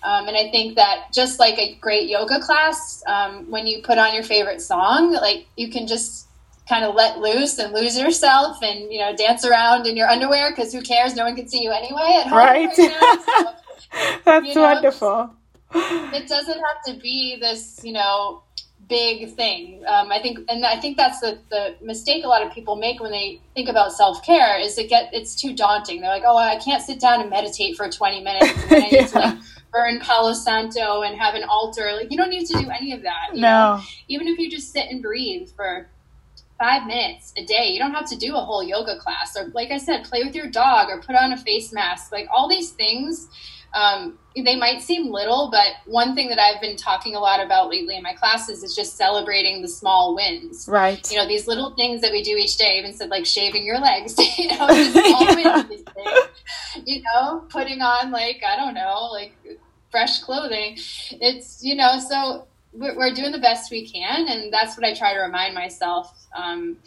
Um, 0.04 0.28
and 0.28 0.36
I 0.36 0.50
think 0.50 0.76
that 0.76 1.14
just 1.14 1.40
like 1.40 1.58
a 1.60 1.76
great 1.76 2.10
yoga 2.10 2.40
class, 2.40 3.04
um, 3.08 3.50
when 3.52 3.68
you 3.68 3.82
put 3.84 3.98
on 3.98 4.14
your 4.14 4.24
favorite 4.24 4.62
song, 4.62 5.14
like 5.14 5.46
you 5.56 5.70
can 5.70 5.88
just 5.88 6.28
kind 6.68 6.86
of 6.86 6.96
let 6.96 7.20
loose 7.20 7.60
and 7.60 7.74
lose 7.74 7.98
yourself 8.00 8.58
and 8.64 8.92
you 8.92 9.00
know 9.00 9.16
dance 9.16 9.46
around 9.46 9.86
in 9.86 9.98
your 9.98 10.08
underwear 10.08 10.52
because 10.52 10.74
who 10.74 10.82
cares? 10.82 11.16
No 11.16 11.26
one 11.26 11.36
can 11.36 11.48
see 11.48 11.62
you 11.62 11.72
anyway 11.72 12.22
at 12.22 12.28
home. 12.28 12.38
Right. 12.38 12.66
right 12.66 12.76
so, 12.76 13.54
That's 14.26 14.48
you 14.48 14.56
know, 14.56 14.62
wonderful. 14.62 15.32
It 15.74 16.28
doesn't 16.28 16.60
have 16.60 16.84
to 16.88 17.02
be 17.02 17.38
this, 17.40 17.80
you 17.84 17.94
know, 17.94 18.44
big 18.88 19.34
thing. 19.36 19.84
Um, 19.88 20.12
I 20.12 20.20
think, 20.22 20.40
and 20.50 20.66
I 20.66 20.80
think 20.80 20.98
that's 20.98 21.22
the, 21.22 21.40
the 21.50 21.76
mistake 21.82 22.26
a 22.26 22.28
lot 22.28 22.46
of 22.46 22.52
people 22.52 22.76
make 22.76 23.00
when 23.00 23.12
they 23.12 23.42
think 23.56 23.70
about 23.70 23.94
self 23.94 24.24
care 24.24 24.60
is 24.60 24.78
it 24.78 24.90
get 24.90 25.10
it's 25.14 25.34
too 25.34 25.56
daunting. 25.56 26.02
They're 26.02 26.10
like, 26.10 26.24
oh, 26.26 26.38
I 26.38 26.58
can't 26.58 26.84
sit 26.84 27.00
down 27.00 27.22
and 27.22 27.30
meditate 27.30 27.78
for 27.78 27.90
twenty 27.90 28.22
minutes. 28.22 28.52
And 28.70 29.42
Burn 29.72 30.00
Palo 30.00 30.34
Santo 30.34 31.02
and 31.02 31.18
have 31.18 31.36
an 31.36 31.44
altar. 31.44 31.94
Like 31.94 32.12
you 32.12 32.18
don't 32.18 32.30
need 32.30 32.46
to 32.48 32.58
do 32.58 32.70
any 32.70 32.94
of 32.94 33.04
that. 33.04 33.30
no. 33.34 33.40
Know? 33.40 33.82
Even 34.08 34.28
if 34.28 34.38
you 34.38 34.50
just 34.50 34.72
sit 34.72 34.88
and 34.90 35.02
breathe 35.02 35.50
for 35.56 35.88
five 36.60 36.86
minutes 36.86 37.34
a 37.38 37.44
day, 37.44 37.70
you 37.70 37.80
don't 37.80 37.94
have 37.94 38.08
to 38.10 38.16
do 38.16 38.36
a 38.36 38.40
whole 38.40 38.64
yoga 38.64 39.00
class. 39.00 39.36
Or 39.36 39.48
like 39.54 39.72
I 39.72 39.78
said, 39.78 40.04
play 40.04 40.24
with 40.24 40.36
your 40.36 40.48
dog 40.48 40.90
or 40.90 41.02
put 41.02 41.16
on 41.16 41.34
a 41.34 41.38
face 41.38 41.74
mask. 41.74 42.12
Like 42.12 42.28
all 42.32 42.48
these 42.48 42.72
things. 42.72 43.28
Um, 43.74 44.20
they 44.36 44.58
might 44.58 44.82
seem 44.82 45.12
little, 45.12 45.50
but 45.50 45.68
one 45.86 46.14
thing 46.14 46.28
that 46.28 46.40
I've 46.40 46.60
been 46.60 46.76
talking 46.76 47.16
a 47.16 47.20
lot 47.20 47.44
about 47.44 47.70
lately 47.70 47.96
in 47.96 48.04
my 48.04 48.14
classes 48.14 48.64
is 48.64 48.76
just 48.76 48.98
celebrating 48.98 49.62
the 49.62 49.70
small 49.70 50.14
wins. 50.14 50.68
Right. 50.68 51.10
You 51.10 51.18
know, 51.18 51.28
these 51.28 51.48
little 51.48 51.72
things 51.72 52.02
that 52.02 52.12
we 52.12 52.22
do 52.22 52.36
each 52.36 52.58
day, 52.58 52.80
even 52.80 52.94
said 52.94 53.10
like 53.10 53.26
shaving 53.26 53.66
your 53.66 53.80
legs, 53.80 54.18
you 54.38 54.50
know, 54.50 54.68
yeah. 54.70 55.64
you 56.86 57.02
know, 57.02 57.46
putting 57.50 57.82
on 57.82 58.12
like, 58.12 58.42
I 58.46 58.58
don't 58.58 58.74
know, 58.74 59.10
like 59.12 59.21
fresh 59.92 60.20
clothing. 60.20 60.78
It's, 61.12 61.64
you 61.64 61.76
know, 61.76 62.00
so 62.00 62.48
we're, 62.74 62.96
we're, 62.96 63.14
doing 63.14 63.32
the 63.32 63.40
best 63.40 63.72
we 63.72 63.88
can, 63.88 64.28
and 64.28 64.52
that's 64.52 64.78
what 64.78 64.86
I 64.86 64.94
try 64.94 65.14
to 65.14 65.20
remind 65.20 65.54
myself. 65.54 66.28
Um, 66.36 66.78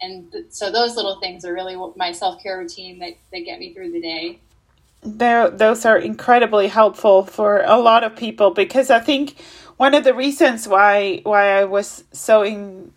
and 0.00 0.30
th- 0.30 0.46
so 0.50 0.70
those 0.70 0.96
little 0.96 1.18
things 1.20 1.44
are 1.44 1.52
really 1.52 1.76
my 1.96 2.12
self 2.12 2.42
care 2.42 2.58
routine 2.58 2.98
that, 3.00 3.14
that 3.32 3.40
get 3.40 3.58
me 3.58 3.72
through 3.72 3.92
the 3.92 4.00
day. 4.00 4.38
There, 5.02 5.48
those 5.48 5.86
are 5.86 5.96
incredibly 5.96 6.68
helpful 6.68 7.24
for 7.24 7.62
a 7.64 7.78
lot 7.78 8.04
of 8.04 8.14
people 8.14 8.50
because 8.50 8.90
I 8.90 9.00
think 9.00 9.36
one 9.78 9.94
of 9.94 10.04
the 10.04 10.12
reasons 10.12 10.68
why 10.68 11.22
why 11.22 11.58
I 11.58 11.64
was 11.64 12.04
so 12.12 12.42
in, 12.42 12.92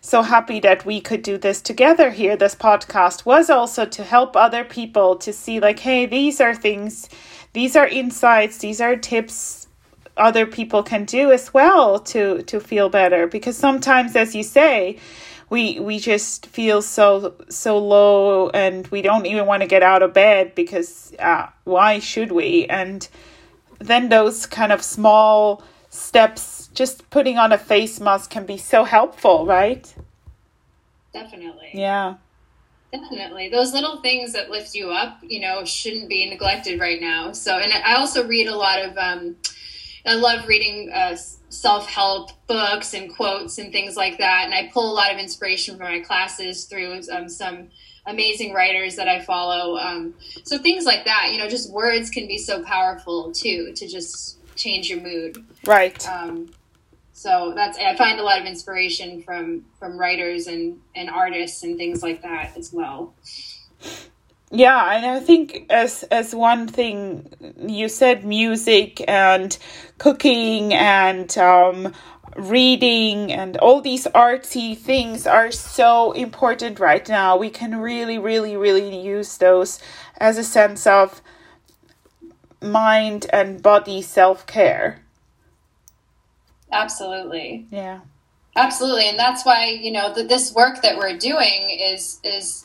so 0.00 0.22
happy 0.22 0.58
that 0.60 0.84
we 0.84 1.00
could 1.00 1.22
do 1.22 1.38
this 1.38 1.60
together 1.60 2.10
here, 2.10 2.36
this 2.36 2.56
podcast, 2.56 3.24
was 3.24 3.48
also 3.48 3.86
to 3.86 4.02
help 4.02 4.34
other 4.34 4.64
people 4.64 5.14
to 5.16 5.32
see 5.32 5.60
like, 5.60 5.78
hey, 5.78 6.06
these 6.06 6.40
are 6.40 6.52
things, 6.52 7.08
these 7.54 7.76
are 7.76 7.86
insights, 7.86 8.58
these 8.58 8.80
are 8.80 8.96
tips 8.96 9.68
other 10.16 10.46
people 10.46 10.82
can 10.82 11.04
do 11.04 11.32
as 11.32 11.52
well 11.52 11.98
to 11.98 12.42
to 12.42 12.60
feel 12.60 12.88
better. 12.88 13.26
Because 13.26 13.56
sometimes 13.56 14.14
as 14.14 14.34
you 14.34 14.42
say 14.42 14.98
we 15.50 15.78
we 15.80 15.98
just 15.98 16.46
feel 16.46 16.82
so 16.82 17.34
so 17.48 17.78
low 17.78 18.50
and 18.50 18.86
we 18.88 19.02
don't 19.02 19.26
even 19.26 19.46
want 19.46 19.62
to 19.62 19.68
get 19.68 19.82
out 19.82 20.02
of 20.02 20.12
bed 20.12 20.54
because 20.54 21.14
uh, 21.18 21.46
why 21.64 21.98
should 21.98 22.32
we? 22.32 22.66
And 22.66 23.08
then 23.78 24.08
those 24.08 24.46
kind 24.46 24.72
of 24.72 24.82
small 24.82 25.62
steps 25.90 26.68
just 26.74 27.08
putting 27.10 27.38
on 27.38 27.52
a 27.52 27.58
face 27.58 28.00
mask 28.00 28.30
can 28.30 28.44
be 28.46 28.56
so 28.56 28.84
helpful 28.84 29.46
right? 29.46 29.94
Definitely. 31.12 31.70
Yeah 31.72 32.14
definitely 32.96 33.48
those 33.48 33.72
little 33.72 34.00
things 34.00 34.32
that 34.32 34.50
lift 34.50 34.74
you 34.74 34.90
up 34.90 35.18
you 35.22 35.40
know 35.40 35.64
shouldn't 35.64 36.08
be 36.08 36.28
neglected 36.28 36.78
right 36.80 37.00
now 37.00 37.32
so 37.32 37.58
and 37.58 37.72
i 37.72 37.94
also 37.94 38.26
read 38.26 38.46
a 38.46 38.56
lot 38.56 38.80
of 38.82 38.96
um 38.96 39.36
I 40.06 40.14
love 40.14 40.46
reading 40.46 40.90
uh, 40.92 41.16
self 41.48 41.88
help 41.88 42.30
books 42.46 42.94
and 42.94 43.14
quotes 43.14 43.58
and 43.58 43.72
things 43.72 43.96
like 43.96 44.18
that. 44.18 44.42
And 44.44 44.54
I 44.54 44.70
pull 44.72 44.92
a 44.92 44.94
lot 44.94 45.12
of 45.12 45.18
inspiration 45.18 45.76
from 45.76 45.86
my 45.86 46.00
classes 46.00 46.64
through 46.64 47.00
um, 47.10 47.28
some 47.28 47.68
amazing 48.06 48.52
writers 48.52 48.96
that 48.96 49.08
I 49.08 49.20
follow. 49.20 49.78
Um, 49.78 50.14
so 50.44 50.58
things 50.58 50.84
like 50.84 51.06
that, 51.06 51.30
you 51.32 51.38
know, 51.38 51.48
just 51.48 51.72
words 51.72 52.10
can 52.10 52.26
be 52.26 52.36
so 52.36 52.62
powerful 52.62 53.32
too 53.32 53.72
to 53.74 53.88
just 53.88 54.38
change 54.56 54.90
your 54.90 55.00
mood. 55.00 55.42
Right. 55.64 56.06
Um, 56.06 56.50
so 57.24 57.54
that's 57.56 57.78
I 57.78 57.96
find 57.96 58.20
a 58.20 58.22
lot 58.22 58.38
of 58.38 58.44
inspiration 58.44 59.22
from 59.22 59.64
from 59.78 59.96
writers 59.96 60.46
and 60.46 60.80
and 60.94 61.08
artists 61.08 61.62
and 61.62 61.78
things 61.78 62.02
like 62.02 62.20
that 62.20 62.54
as 62.54 62.70
well. 62.70 63.14
Yeah, 64.50 64.94
and 64.94 65.06
I 65.06 65.20
think 65.20 65.64
as 65.70 66.02
as 66.10 66.34
one 66.34 66.68
thing 66.68 67.32
you 67.66 67.88
said, 67.88 68.26
music 68.26 69.02
and 69.08 69.56
cooking 69.96 70.74
and 70.74 71.36
um, 71.38 71.94
reading 72.36 73.32
and 73.32 73.56
all 73.56 73.80
these 73.80 74.06
artsy 74.08 74.76
things 74.76 75.26
are 75.26 75.50
so 75.50 76.12
important 76.12 76.78
right 76.78 77.08
now. 77.08 77.38
We 77.38 77.48
can 77.48 77.80
really, 77.80 78.18
really, 78.18 78.54
really 78.54 79.00
use 79.00 79.38
those 79.38 79.80
as 80.18 80.36
a 80.36 80.44
sense 80.44 80.86
of 80.86 81.22
mind 82.60 83.24
and 83.32 83.62
body 83.62 84.02
self 84.02 84.46
care. 84.46 85.03
Absolutely. 86.74 87.66
Yeah. 87.70 88.00
Absolutely, 88.56 89.08
and 89.08 89.18
that's 89.18 89.44
why 89.44 89.66
you 89.66 89.90
know 89.90 90.14
that 90.14 90.28
this 90.28 90.54
work 90.54 90.80
that 90.82 90.96
we're 90.96 91.18
doing 91.18 91.70
is 91.70 92.20
is 92.22 92.64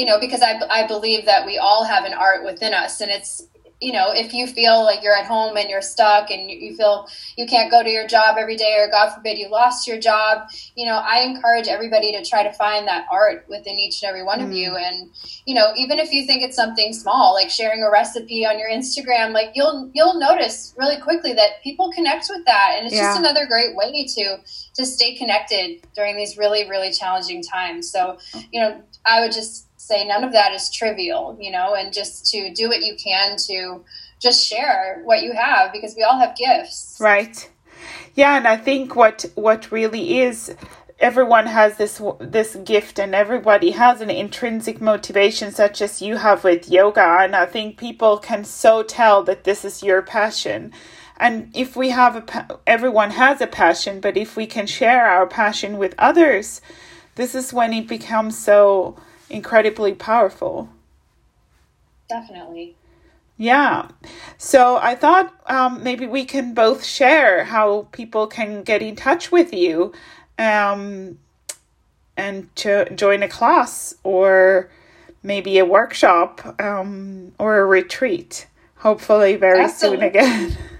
you 0.00 0.06
know, 0.06 0.18
because 0.18 0.40
I, 0.40 0.58
I 0.70 0.86
believe 0.86 1.26
that 1.26 1.44
we 1.44 1.58
all 1.58 1.84
have 1.84 2.04
an 2.04 2.14
art 2.14 2.42
within 2.42 2.72
us 2.72 3.02
and 3.02 3.10
it's, 3.10 3.42
you 3.80 3.92
know, 3.92 4.12
if 4.12 4.34
you 4.34 4.46
feel 4.46 4.84
like 4.84 5.02
you're 5.02 5.16
at 5.16 5.24
home 5.24 5.56
and 5.56 5.70
you're 5.70 5.80
stuck 5.80 6.30
and 6.30 6.50
you, 6.50 6.76
feel 6.76 7.08
you 7.38 7.46
can't 7.46 7.70
go 7.70 7.82
to 7.82 7.88
your 7.88 8.06
job 8.06 8.36
every 8.38 8.56
day 8.56 8.76
or 8.78 8.90
God 8.90 9.14
forbid 9.14 9.38
you 9.38 9.48
lost 9.48 9.88
your 9.88 9.98
job, 9.98 10.48
you 10.76 10.84
know, 10.84 10.96
I 10.96 11.20
encourage 11.20 11.66
everybody 11.66 12.12
to 12.12 12.22
try 12.22 12.42
to 12.42 12.52
find 12.52 12.86
that 12.88 13.06
art 13.10 13.46
within 13.48 13.78
each 13.78 14.02
and 14.02 14.10
every 14.10 14.22
one 14.22 14.40
mm-hmm. 14.40 14.50
of 14.50 14.54
you. 14.54 14.76
And, 14.76 15.10
you 15.46 15.54
know, 15.54 15.72
even 15.76 15.98
if 15.98 16.12
you 16.12 16.26
think 16.26 16.42
it's 16.42 16.56
something 16.56 16.92
small, 16.92 17.32
like 17.32 17.48
sharing 17.48 17.82
a 17.82 17.90
recipe 17.90 18.44
on 18.44 18.58
your 18.58 18.68
Instagram, 18.68 19.32
like 19.32 19.52
you'll, 19.54 19.90
you'll 19.94 20.18
notice 20.18 20.74
really 20.76 21.00
quickly 21.00 21.32
that 21.32 21.62
people 21.64 21.90
connect 21.90 22.26
with 22.28 22.44
that. 22.44 22.74
And 22.76 22.86
it's 22.86 22.94
yeah. 22.94 23.08
just 23.08 23.18
another 23.18 23.46
great 23.46 23.74
way 23.74 24.06
to, 24.06 24.36
to 24.74 24.84
stay 24.84 25.16
connected 25.16 25.80
during 25.94 26.16
these 26.16 26.36
really, 26.36 26.68
really 26.68 26.92
challenging 26.92 27.42
times. 27.42 27.90
So, 27.90 28.18
you 28.52 28.60
know, 28.60 28.82
I 29.06 29.22
would 29.22 29.32
just 29.32 29.69
say 29.80 30.06
none 30.06 30.22
of 30.22 30.32
that 30.32 30.52
is 30.52 30.70
trivial, 30.70 31.36
you 31.40 31.50
know, 31.50 31.74
and 31.74 31.92
just 31.92 32.26
to 32.26 32.52
do 32.52 32.68
what 32.68 32.82
you 32.82 32.94
can 33.02 33.36
to 33.48 33.82
just 34.18 34.46
share 34.46 35.00
what 35.04 35.22
you 35.22 35.32
have 35.32 35.72
because 35.72 35.94
we 35.96 36.02
all 36.02 36.18
have 36.18 36.36
gifts. 36.36 36.98
Right. 37.00 37.50
Yeah, 38.14 38.36
and 38.36 38.46
I 38.46 38.56
think 38.56 38.94
what 38.94 39.24
what 39.34 39.72
really 39.72 40.20
is 40.20 40.54
everyone 40.98 41.46
has 41.46 41.78
this 41.78 42.00
this 42.20 42.56
gift 42.56 42.98
and 42.98 43.14
everybody 43.14 43.70
has 43.70 44.02
an 44.02 44.10
intrinsic 44.10 44.82
motivation 44.82 45.50
such 45.50 45.80
as 45.80 46.02
you 46.02 46.16
have 46.18 46.44
with 46.44 46.68
yoga 46.68 47.18
and 47.22 47.34
I 47.34 47.46
think 47.46 47.78
people 47.78 48.18
can 48.18 48.44
so 48.44 48.82
tell 48.82 49.22
that 49.24 49.44
this 49.44 49.64
is 49.64 49.82
your 49.82 50.02
passion. 50.02 50.72
And 51.16 51.50
if 51.54 51.74
we 51.74 51.88
have 51.90 52.16
a 52.16 52.60
everyone 52.66 53.12
has 53.12 53.40
a 53.40 53.46
passion, 53.46 54.00
but 54.00 54.18
if 54.18 54.36
we 54.36 54.46
can 54.46 54.66
share 54.66 55.06
our 55.06 55.26
passion 55.26 55.78
with 55.78 55.94
others, 55.96 56.60
this 57.14 57.34
is 57.34 57.52
when 57.52 57.72
it 57.72 57.88
becomes 57.88 58.36
so 58.38 58.96
incredibly 59.30 59.94
powerful. 59.94 60.68
Definitely. 62.08 62.76
Yeah. 63.36 63.88
So 64.36 64.76
I 64.76 64.94
thought 64.94 65.32
um, 65.46 65.82
maybe 65.82 66.06
we 66.06 66.24
can 66.24 66.52
both 66.52 66.84
share 66.84 67.44
how 67.44 67.88
people 67.92 68.26
can 68.26 68.62
get 68.62 68.82
in 68.82 68.96
touch 68.96 69.32
with 69.32 69.54
you 69.54 69.92
um, 70.38 71.18
and 72.16 72.54
to 72.56 72.92
join 72.94 73.22
a 73.22 73.28
class 73.28 73.94
or 74.02 74.70
maybe 75.22 75.58
a 75.58 75.64
workshop 75.64 76.60
um, 76.60 77.32
or 77.38 77.60
a 77.60 77.64
retreat. 77.64 78.46
Hopefully, 78.76 79.36
very 79.36 79.60
Absolutely. 79.60 79.98
soon 79.98 80.06
again. 80.06 80.58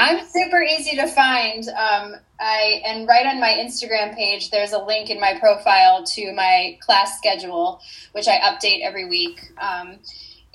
I'm 0.00 0.26
super 0.26 0.62
easy 0.62 0.96
to 0.96 1.06
find. 1.06 1.68
Um, 1.68 2.14
I 2.40 2.80
and 2.86 3.06
right 3.06 3.26
on 3.26 3.38
my 3.38 3.52
Instagram 3.52 4.16
page, 4.16 4.50
there's 4.50 4.72
a 4.72 4.82
link 4.82 5.10
in 5.10 5.20
my 5.20 5.38
profile 5.38 6.04
to 6.04 6.32
my 6.32 6.78
class 6.80 7.18
schedule, 7.18 7.82
which 8.12 8.26
I 8.26 8.38
update 8.38 8.80
every 8.82 9.06
week. 9.06 9.42
Um, 9.60 9.98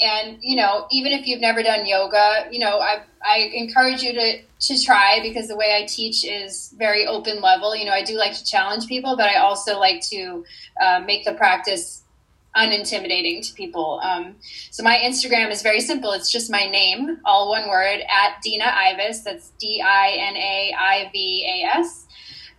and 0.02 0.40
you 0.42 0.56
know, 0.56 0.88
even 0.90 1.12
if 1.12 1.28
you've 1.28 1.42
never 1.42 1.62
done 1.62 1.86
yoga, 1.86 2.48
you 2.50 2.58
know, 2.58 2.80
I 2.80 3.04
I 3.24 3.52
encourage 3.54 4.02
you 4.02 4.14
to 4.14 4.42
to 4.42 4.84
try 4.84 5.20
because 5.22 5.48
the 5.48 5.56
way 5.56 5.80
I 5.80 5.86
teach 5.86 6.26
is 6.26 6.74
very 6.76 7.06
open 7.06 7.40
level. 7.40 7.76
You 7.76 7.86
know, 7.86 7.94
I 7.94 8.04
do 8.04 8.18
like 8.18 8.34
to 8.34 8.44
challenge 8.44 8.88
people, 8.88 9.16
but 9.16 9.30
I 9.30 9.36
also 9.36 9.80
like 9.80 10.02
to 10.10 10.44
uh, 10.82 11.04
make 11.06 11.24
the 11.24 11.36
practice 11.36 12.02
unintimidating 12.56 13.46
to 13.48 13.54
people. 13.54 14.00
Um, 14.04 14.36
so 14.72 14.84
my 14.84 14.98
Instagram 14.98 15.52
is 15.52 15.62
very 15.62 15.82
simple. 15.82 16.12
It's 16.12 16.32
just 16.32 16.50
my 16.52 16.66
name, 16.68 17.20
all 17.26 17.50
one 17.50 17.68
word, 17.70 18.00
at 18.10 18.42
Dina 18.42 18.66
Ivas. 18.66 19.24
That's 19.24 19.52
D 19.60 19.82
I 19.86 20.16
N 20.18 20.36
A 20.38 20.76
I 20.78 21.10
V 21.12 21.46
A 21.46 21.78
S. 21.78 22.08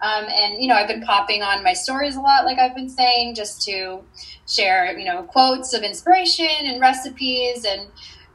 Um, 0.00 0.26
and 0.28 0.60
you 0.60 0.68
know, 0.68 0.74
I've 0.74 0.88
been 0.88 1.02
popping 1.02 1.42
on 1.42 1.64
my 1.64 1.72
stories 1.72 2.16
a 2.16 2.20
lot, 2.20 2.44
like 2.44 2.58
I've 2.58 2.74
been 2.74 2.90
saying, 2.90 3.34
just 3.34 3.62
to 3.62 4.02
share, 4.46 4.96
you 4.98 5.06
know, 5.06 5.22
quotes 5.22 5.72
of 5.72 5.82
inspiration 5.82 6.46
and 6.64 6.80
recipes 6.80 7.64
and 7.64 7.88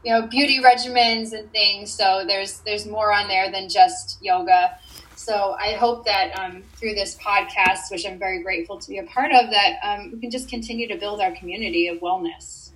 you 0.04 0.12
know 0.12 0.26
beauty 0.28 0.60
regimens 0.60 1.34
and 1.34 1.52
things. 1.52 1.92
So 1.94 2.24
there's 2.28 2.60
there's 2.62 2.88
more 2.88 3.14
on 3.14 3.28
there 3.28 3.52
than 3.52 3.70
just 3.70 4.18
yoga. 4.22 4.78
So 5.22 5.56
I 5.60 5.74
hope 5.74 6.04
that 6.06 6.32
um, 6.40 6.64
through 6.78 6.96
this 6.96 7.16
podcast, 7.16 7.92
which 7.92 8.08
I'm 8.08 8.18
very 8.18 8.42
grateful 8.42 8.80
to 8.80 8.90
be 8.90 8.98
a 8.98 9.04
part 9.04 9.32
of, 9.32 9.52
that 9.52 9.76
um, 9.84 10.10
we 10.12 10.20
can 10.20 10.32
just 10.32 10.50
continue 10.50 10.88
to 10.88 10.96
build 10.96 11.22
our 11.22 11.32
community 11.36 11.88
of 11.88 12.00
wellness. 12.00 12.72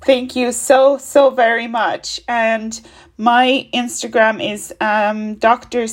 Thank 0.00 0.34
you 0.34 0.50
so 0.50 0.98
so 0.98 1.30
very 1.30 1.68
much. 1.68 2.20
And 2.26 2.80
my 3.16 3.68
Instagram 3.72 4.36
is 4.42 4.74
um, 4.80 5.36
Dr. 5.36 5.86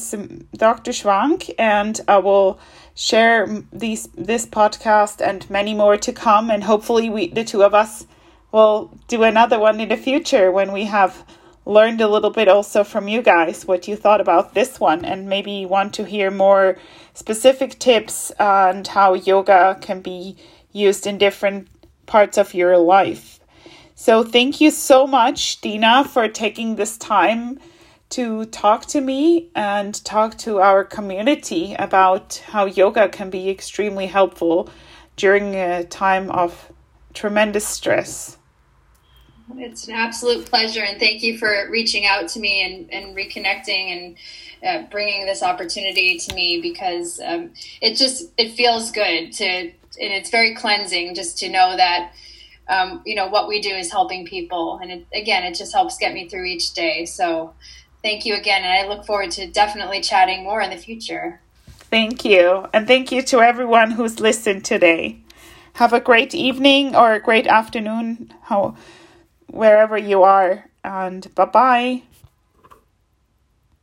Dr. 0.57 0.91
Schwank, 0.91 1.53
and 1.59 2.01
I 2.07 2.17
will 2.17 2.59
share 2.95 3.47
these 3.71 4.07
this 4.15 4.47
podcast 4.47 5.21
and 5.21 5.47
many 5.51 5.75
more 5.75 5.97
to 5.97 6.11
come. 6.11 6.49
And 6.49 6.63
hopefully, 6.63 7.11
we 7.11 7.27
the 7.27 7.43
two 7.43 7.61
of 7.61 7.75
us 7.75 8.07
will 8.51 8.91
do 9.07 9.21
another 9.21 9.59
one 9.59 9.79
in 9.79 9.89
the 9.89 9.97
future 9.97 10.51
when 10.51 10.71
we 10.71 10.85
have 10.85 11.23
learned 11.65 11.99
a 11.99 12.07
little 12.07 12.29
bit 12.29 12.47
also 12.47 12.83
from 12.83 13.07
you 13.07 13.21
guys 13.21 13.65
what 13.65 13.87
you 13.87 13.95
thought 13.95 14.21
about 14.21 14.53
this 14.53 14.79
one 14.79 15.03
and 15.03 15.27
maybe 15.27 15.65
want 15.65 15.93
to 15.95 16.05
hear 16.05 16.29
more 16.29 16.77
specific 17.13 17.79
tips 17.79 18.31
and 18.39 18.87
how 18.87 19.13
yoga 19.13 19.77
can 19.81 20.01
be 20.01 20.37
used 20.71 21.07
in 21.07 21.17
different 21.17 21.67
parts 22.05 22.37
of 22.37 22.53
your 22.53 22.77
life. 22.77 23.39
So, 23.95 24.23
thank 24.23 24.59
you 24.59 24.71
so 24.71 25.07
much, 25.07 25.61
Dina, 25.61 26.03
for 26.03 26.27
taking 26.27 26.75
this 26.75 26.97
time 26.97 27.59
to 28.09 28.45
talk 28.45 28.85
to 28.87 29.01
me 29.01 29.49
and 29.55 30.03
talk 30.03 30.37
to 30.39 30.59
our 30.59 30.83
community 30.83 31.75
about 31.79 32.43
how 32.47 32.65
yoga 32.65 33.09
can 33.09 33.29
be 33.29 33.49
extremely 33.49 34.05
helpful 34.05 34.69
during 35.15 35.55
a 35.55 35.85
time 35.85 36.29
of 36.29 36.71
tremendous 37.13 37.65
stress. 37.65 38.37
It's 39.57 39.87
an 39.87 39.93
absolute 39.93 40.45
pleasure, 40.45 40.81
and 40.81 40.99
thank 40.99 41.21
you 41.21 41.37
for 41.37 41.69
reaching 41.69 42.05
out 42.05 42.27
to 42.29 42.39
me 42.39 42.63
and, 42.63 42.91
and 42.91 43.15
reconnecting 43.15 43.91
and 43.91 44.17
uh, 44.65 44.89
bringing 44.89 45.25
this 45.25 45.43
opportunity 45.43 46.17
to 46.17 46.33
me 46.33 46.61
because 46.61 47.19
um, 47.23 47.51
it 47.81 47.95
just 47.95 48.31
it 48.37 48.53
feels 48.53 48.91
good 48.91 49.31
to 49.33 49.71
and 49.97 50.13
it's 50.13 50.29
very 50.29 50.55
cleansing 50.55 51.15
just 51.15 51.37
to 51.37 51.49
know 51.49 51.77
that 51.77 52.11
um, 52.67 53.01
you 53.05 53.15
know 53.15 53.27
what 53.27 53.47
we 53.47 53.61
do 53.61 53.69
is 53.69 53.91
helping 53.91 54.25
people, 54.25 54.79
and 54.81 54.91
it, 54.91 55.05
again, 55.13 55.43
it 55.43 55.55
just 55.55 55.73
helps 55.73 55.97
get 55.97 56.13
me 56.13 56.27
through 56.27 56.45
each 56.45 56.73
day. 56.73 57.05
So, 57.05 57.53
thank 58.01 58.25
you 58.25 58.35
again, 58.35 58.63
and 58.63 58.73
I 58.73 58.87
look 58.87 59.05
forward 59.05 59.31
to 59.31 59.47
definitely 59.47 60.01
chatting 60.01 60.43
more 60.43 60.61
in 60.61 60.71
the 60.71 60.77
future. 60.77 61.41
Thank 61.67 62.25
you, 62.25 62.67
and 62.73 62.87
thank 62.87 63.11
you 63.11 63.21
to 63.21 63.41
everyone 63.41 63.91
who's 63.91 64.19
listened 64.19 64.65
today. 64.65 65.19
Have 65.73 65.93
a 65.93 65.99
great 65.99 66.33
evening 66.33 66.95
or 66.95 67.13
a 67.13 67.19
great 67.19 67.45
afternoon, 67.45 68.33
how 68.43 68.75
wherever 69.47 69.97
you 69.97 70.23
are, 70.23 70.69
and 70.83 71.33
bye 71.35 71.45
bye. 71.45 72.03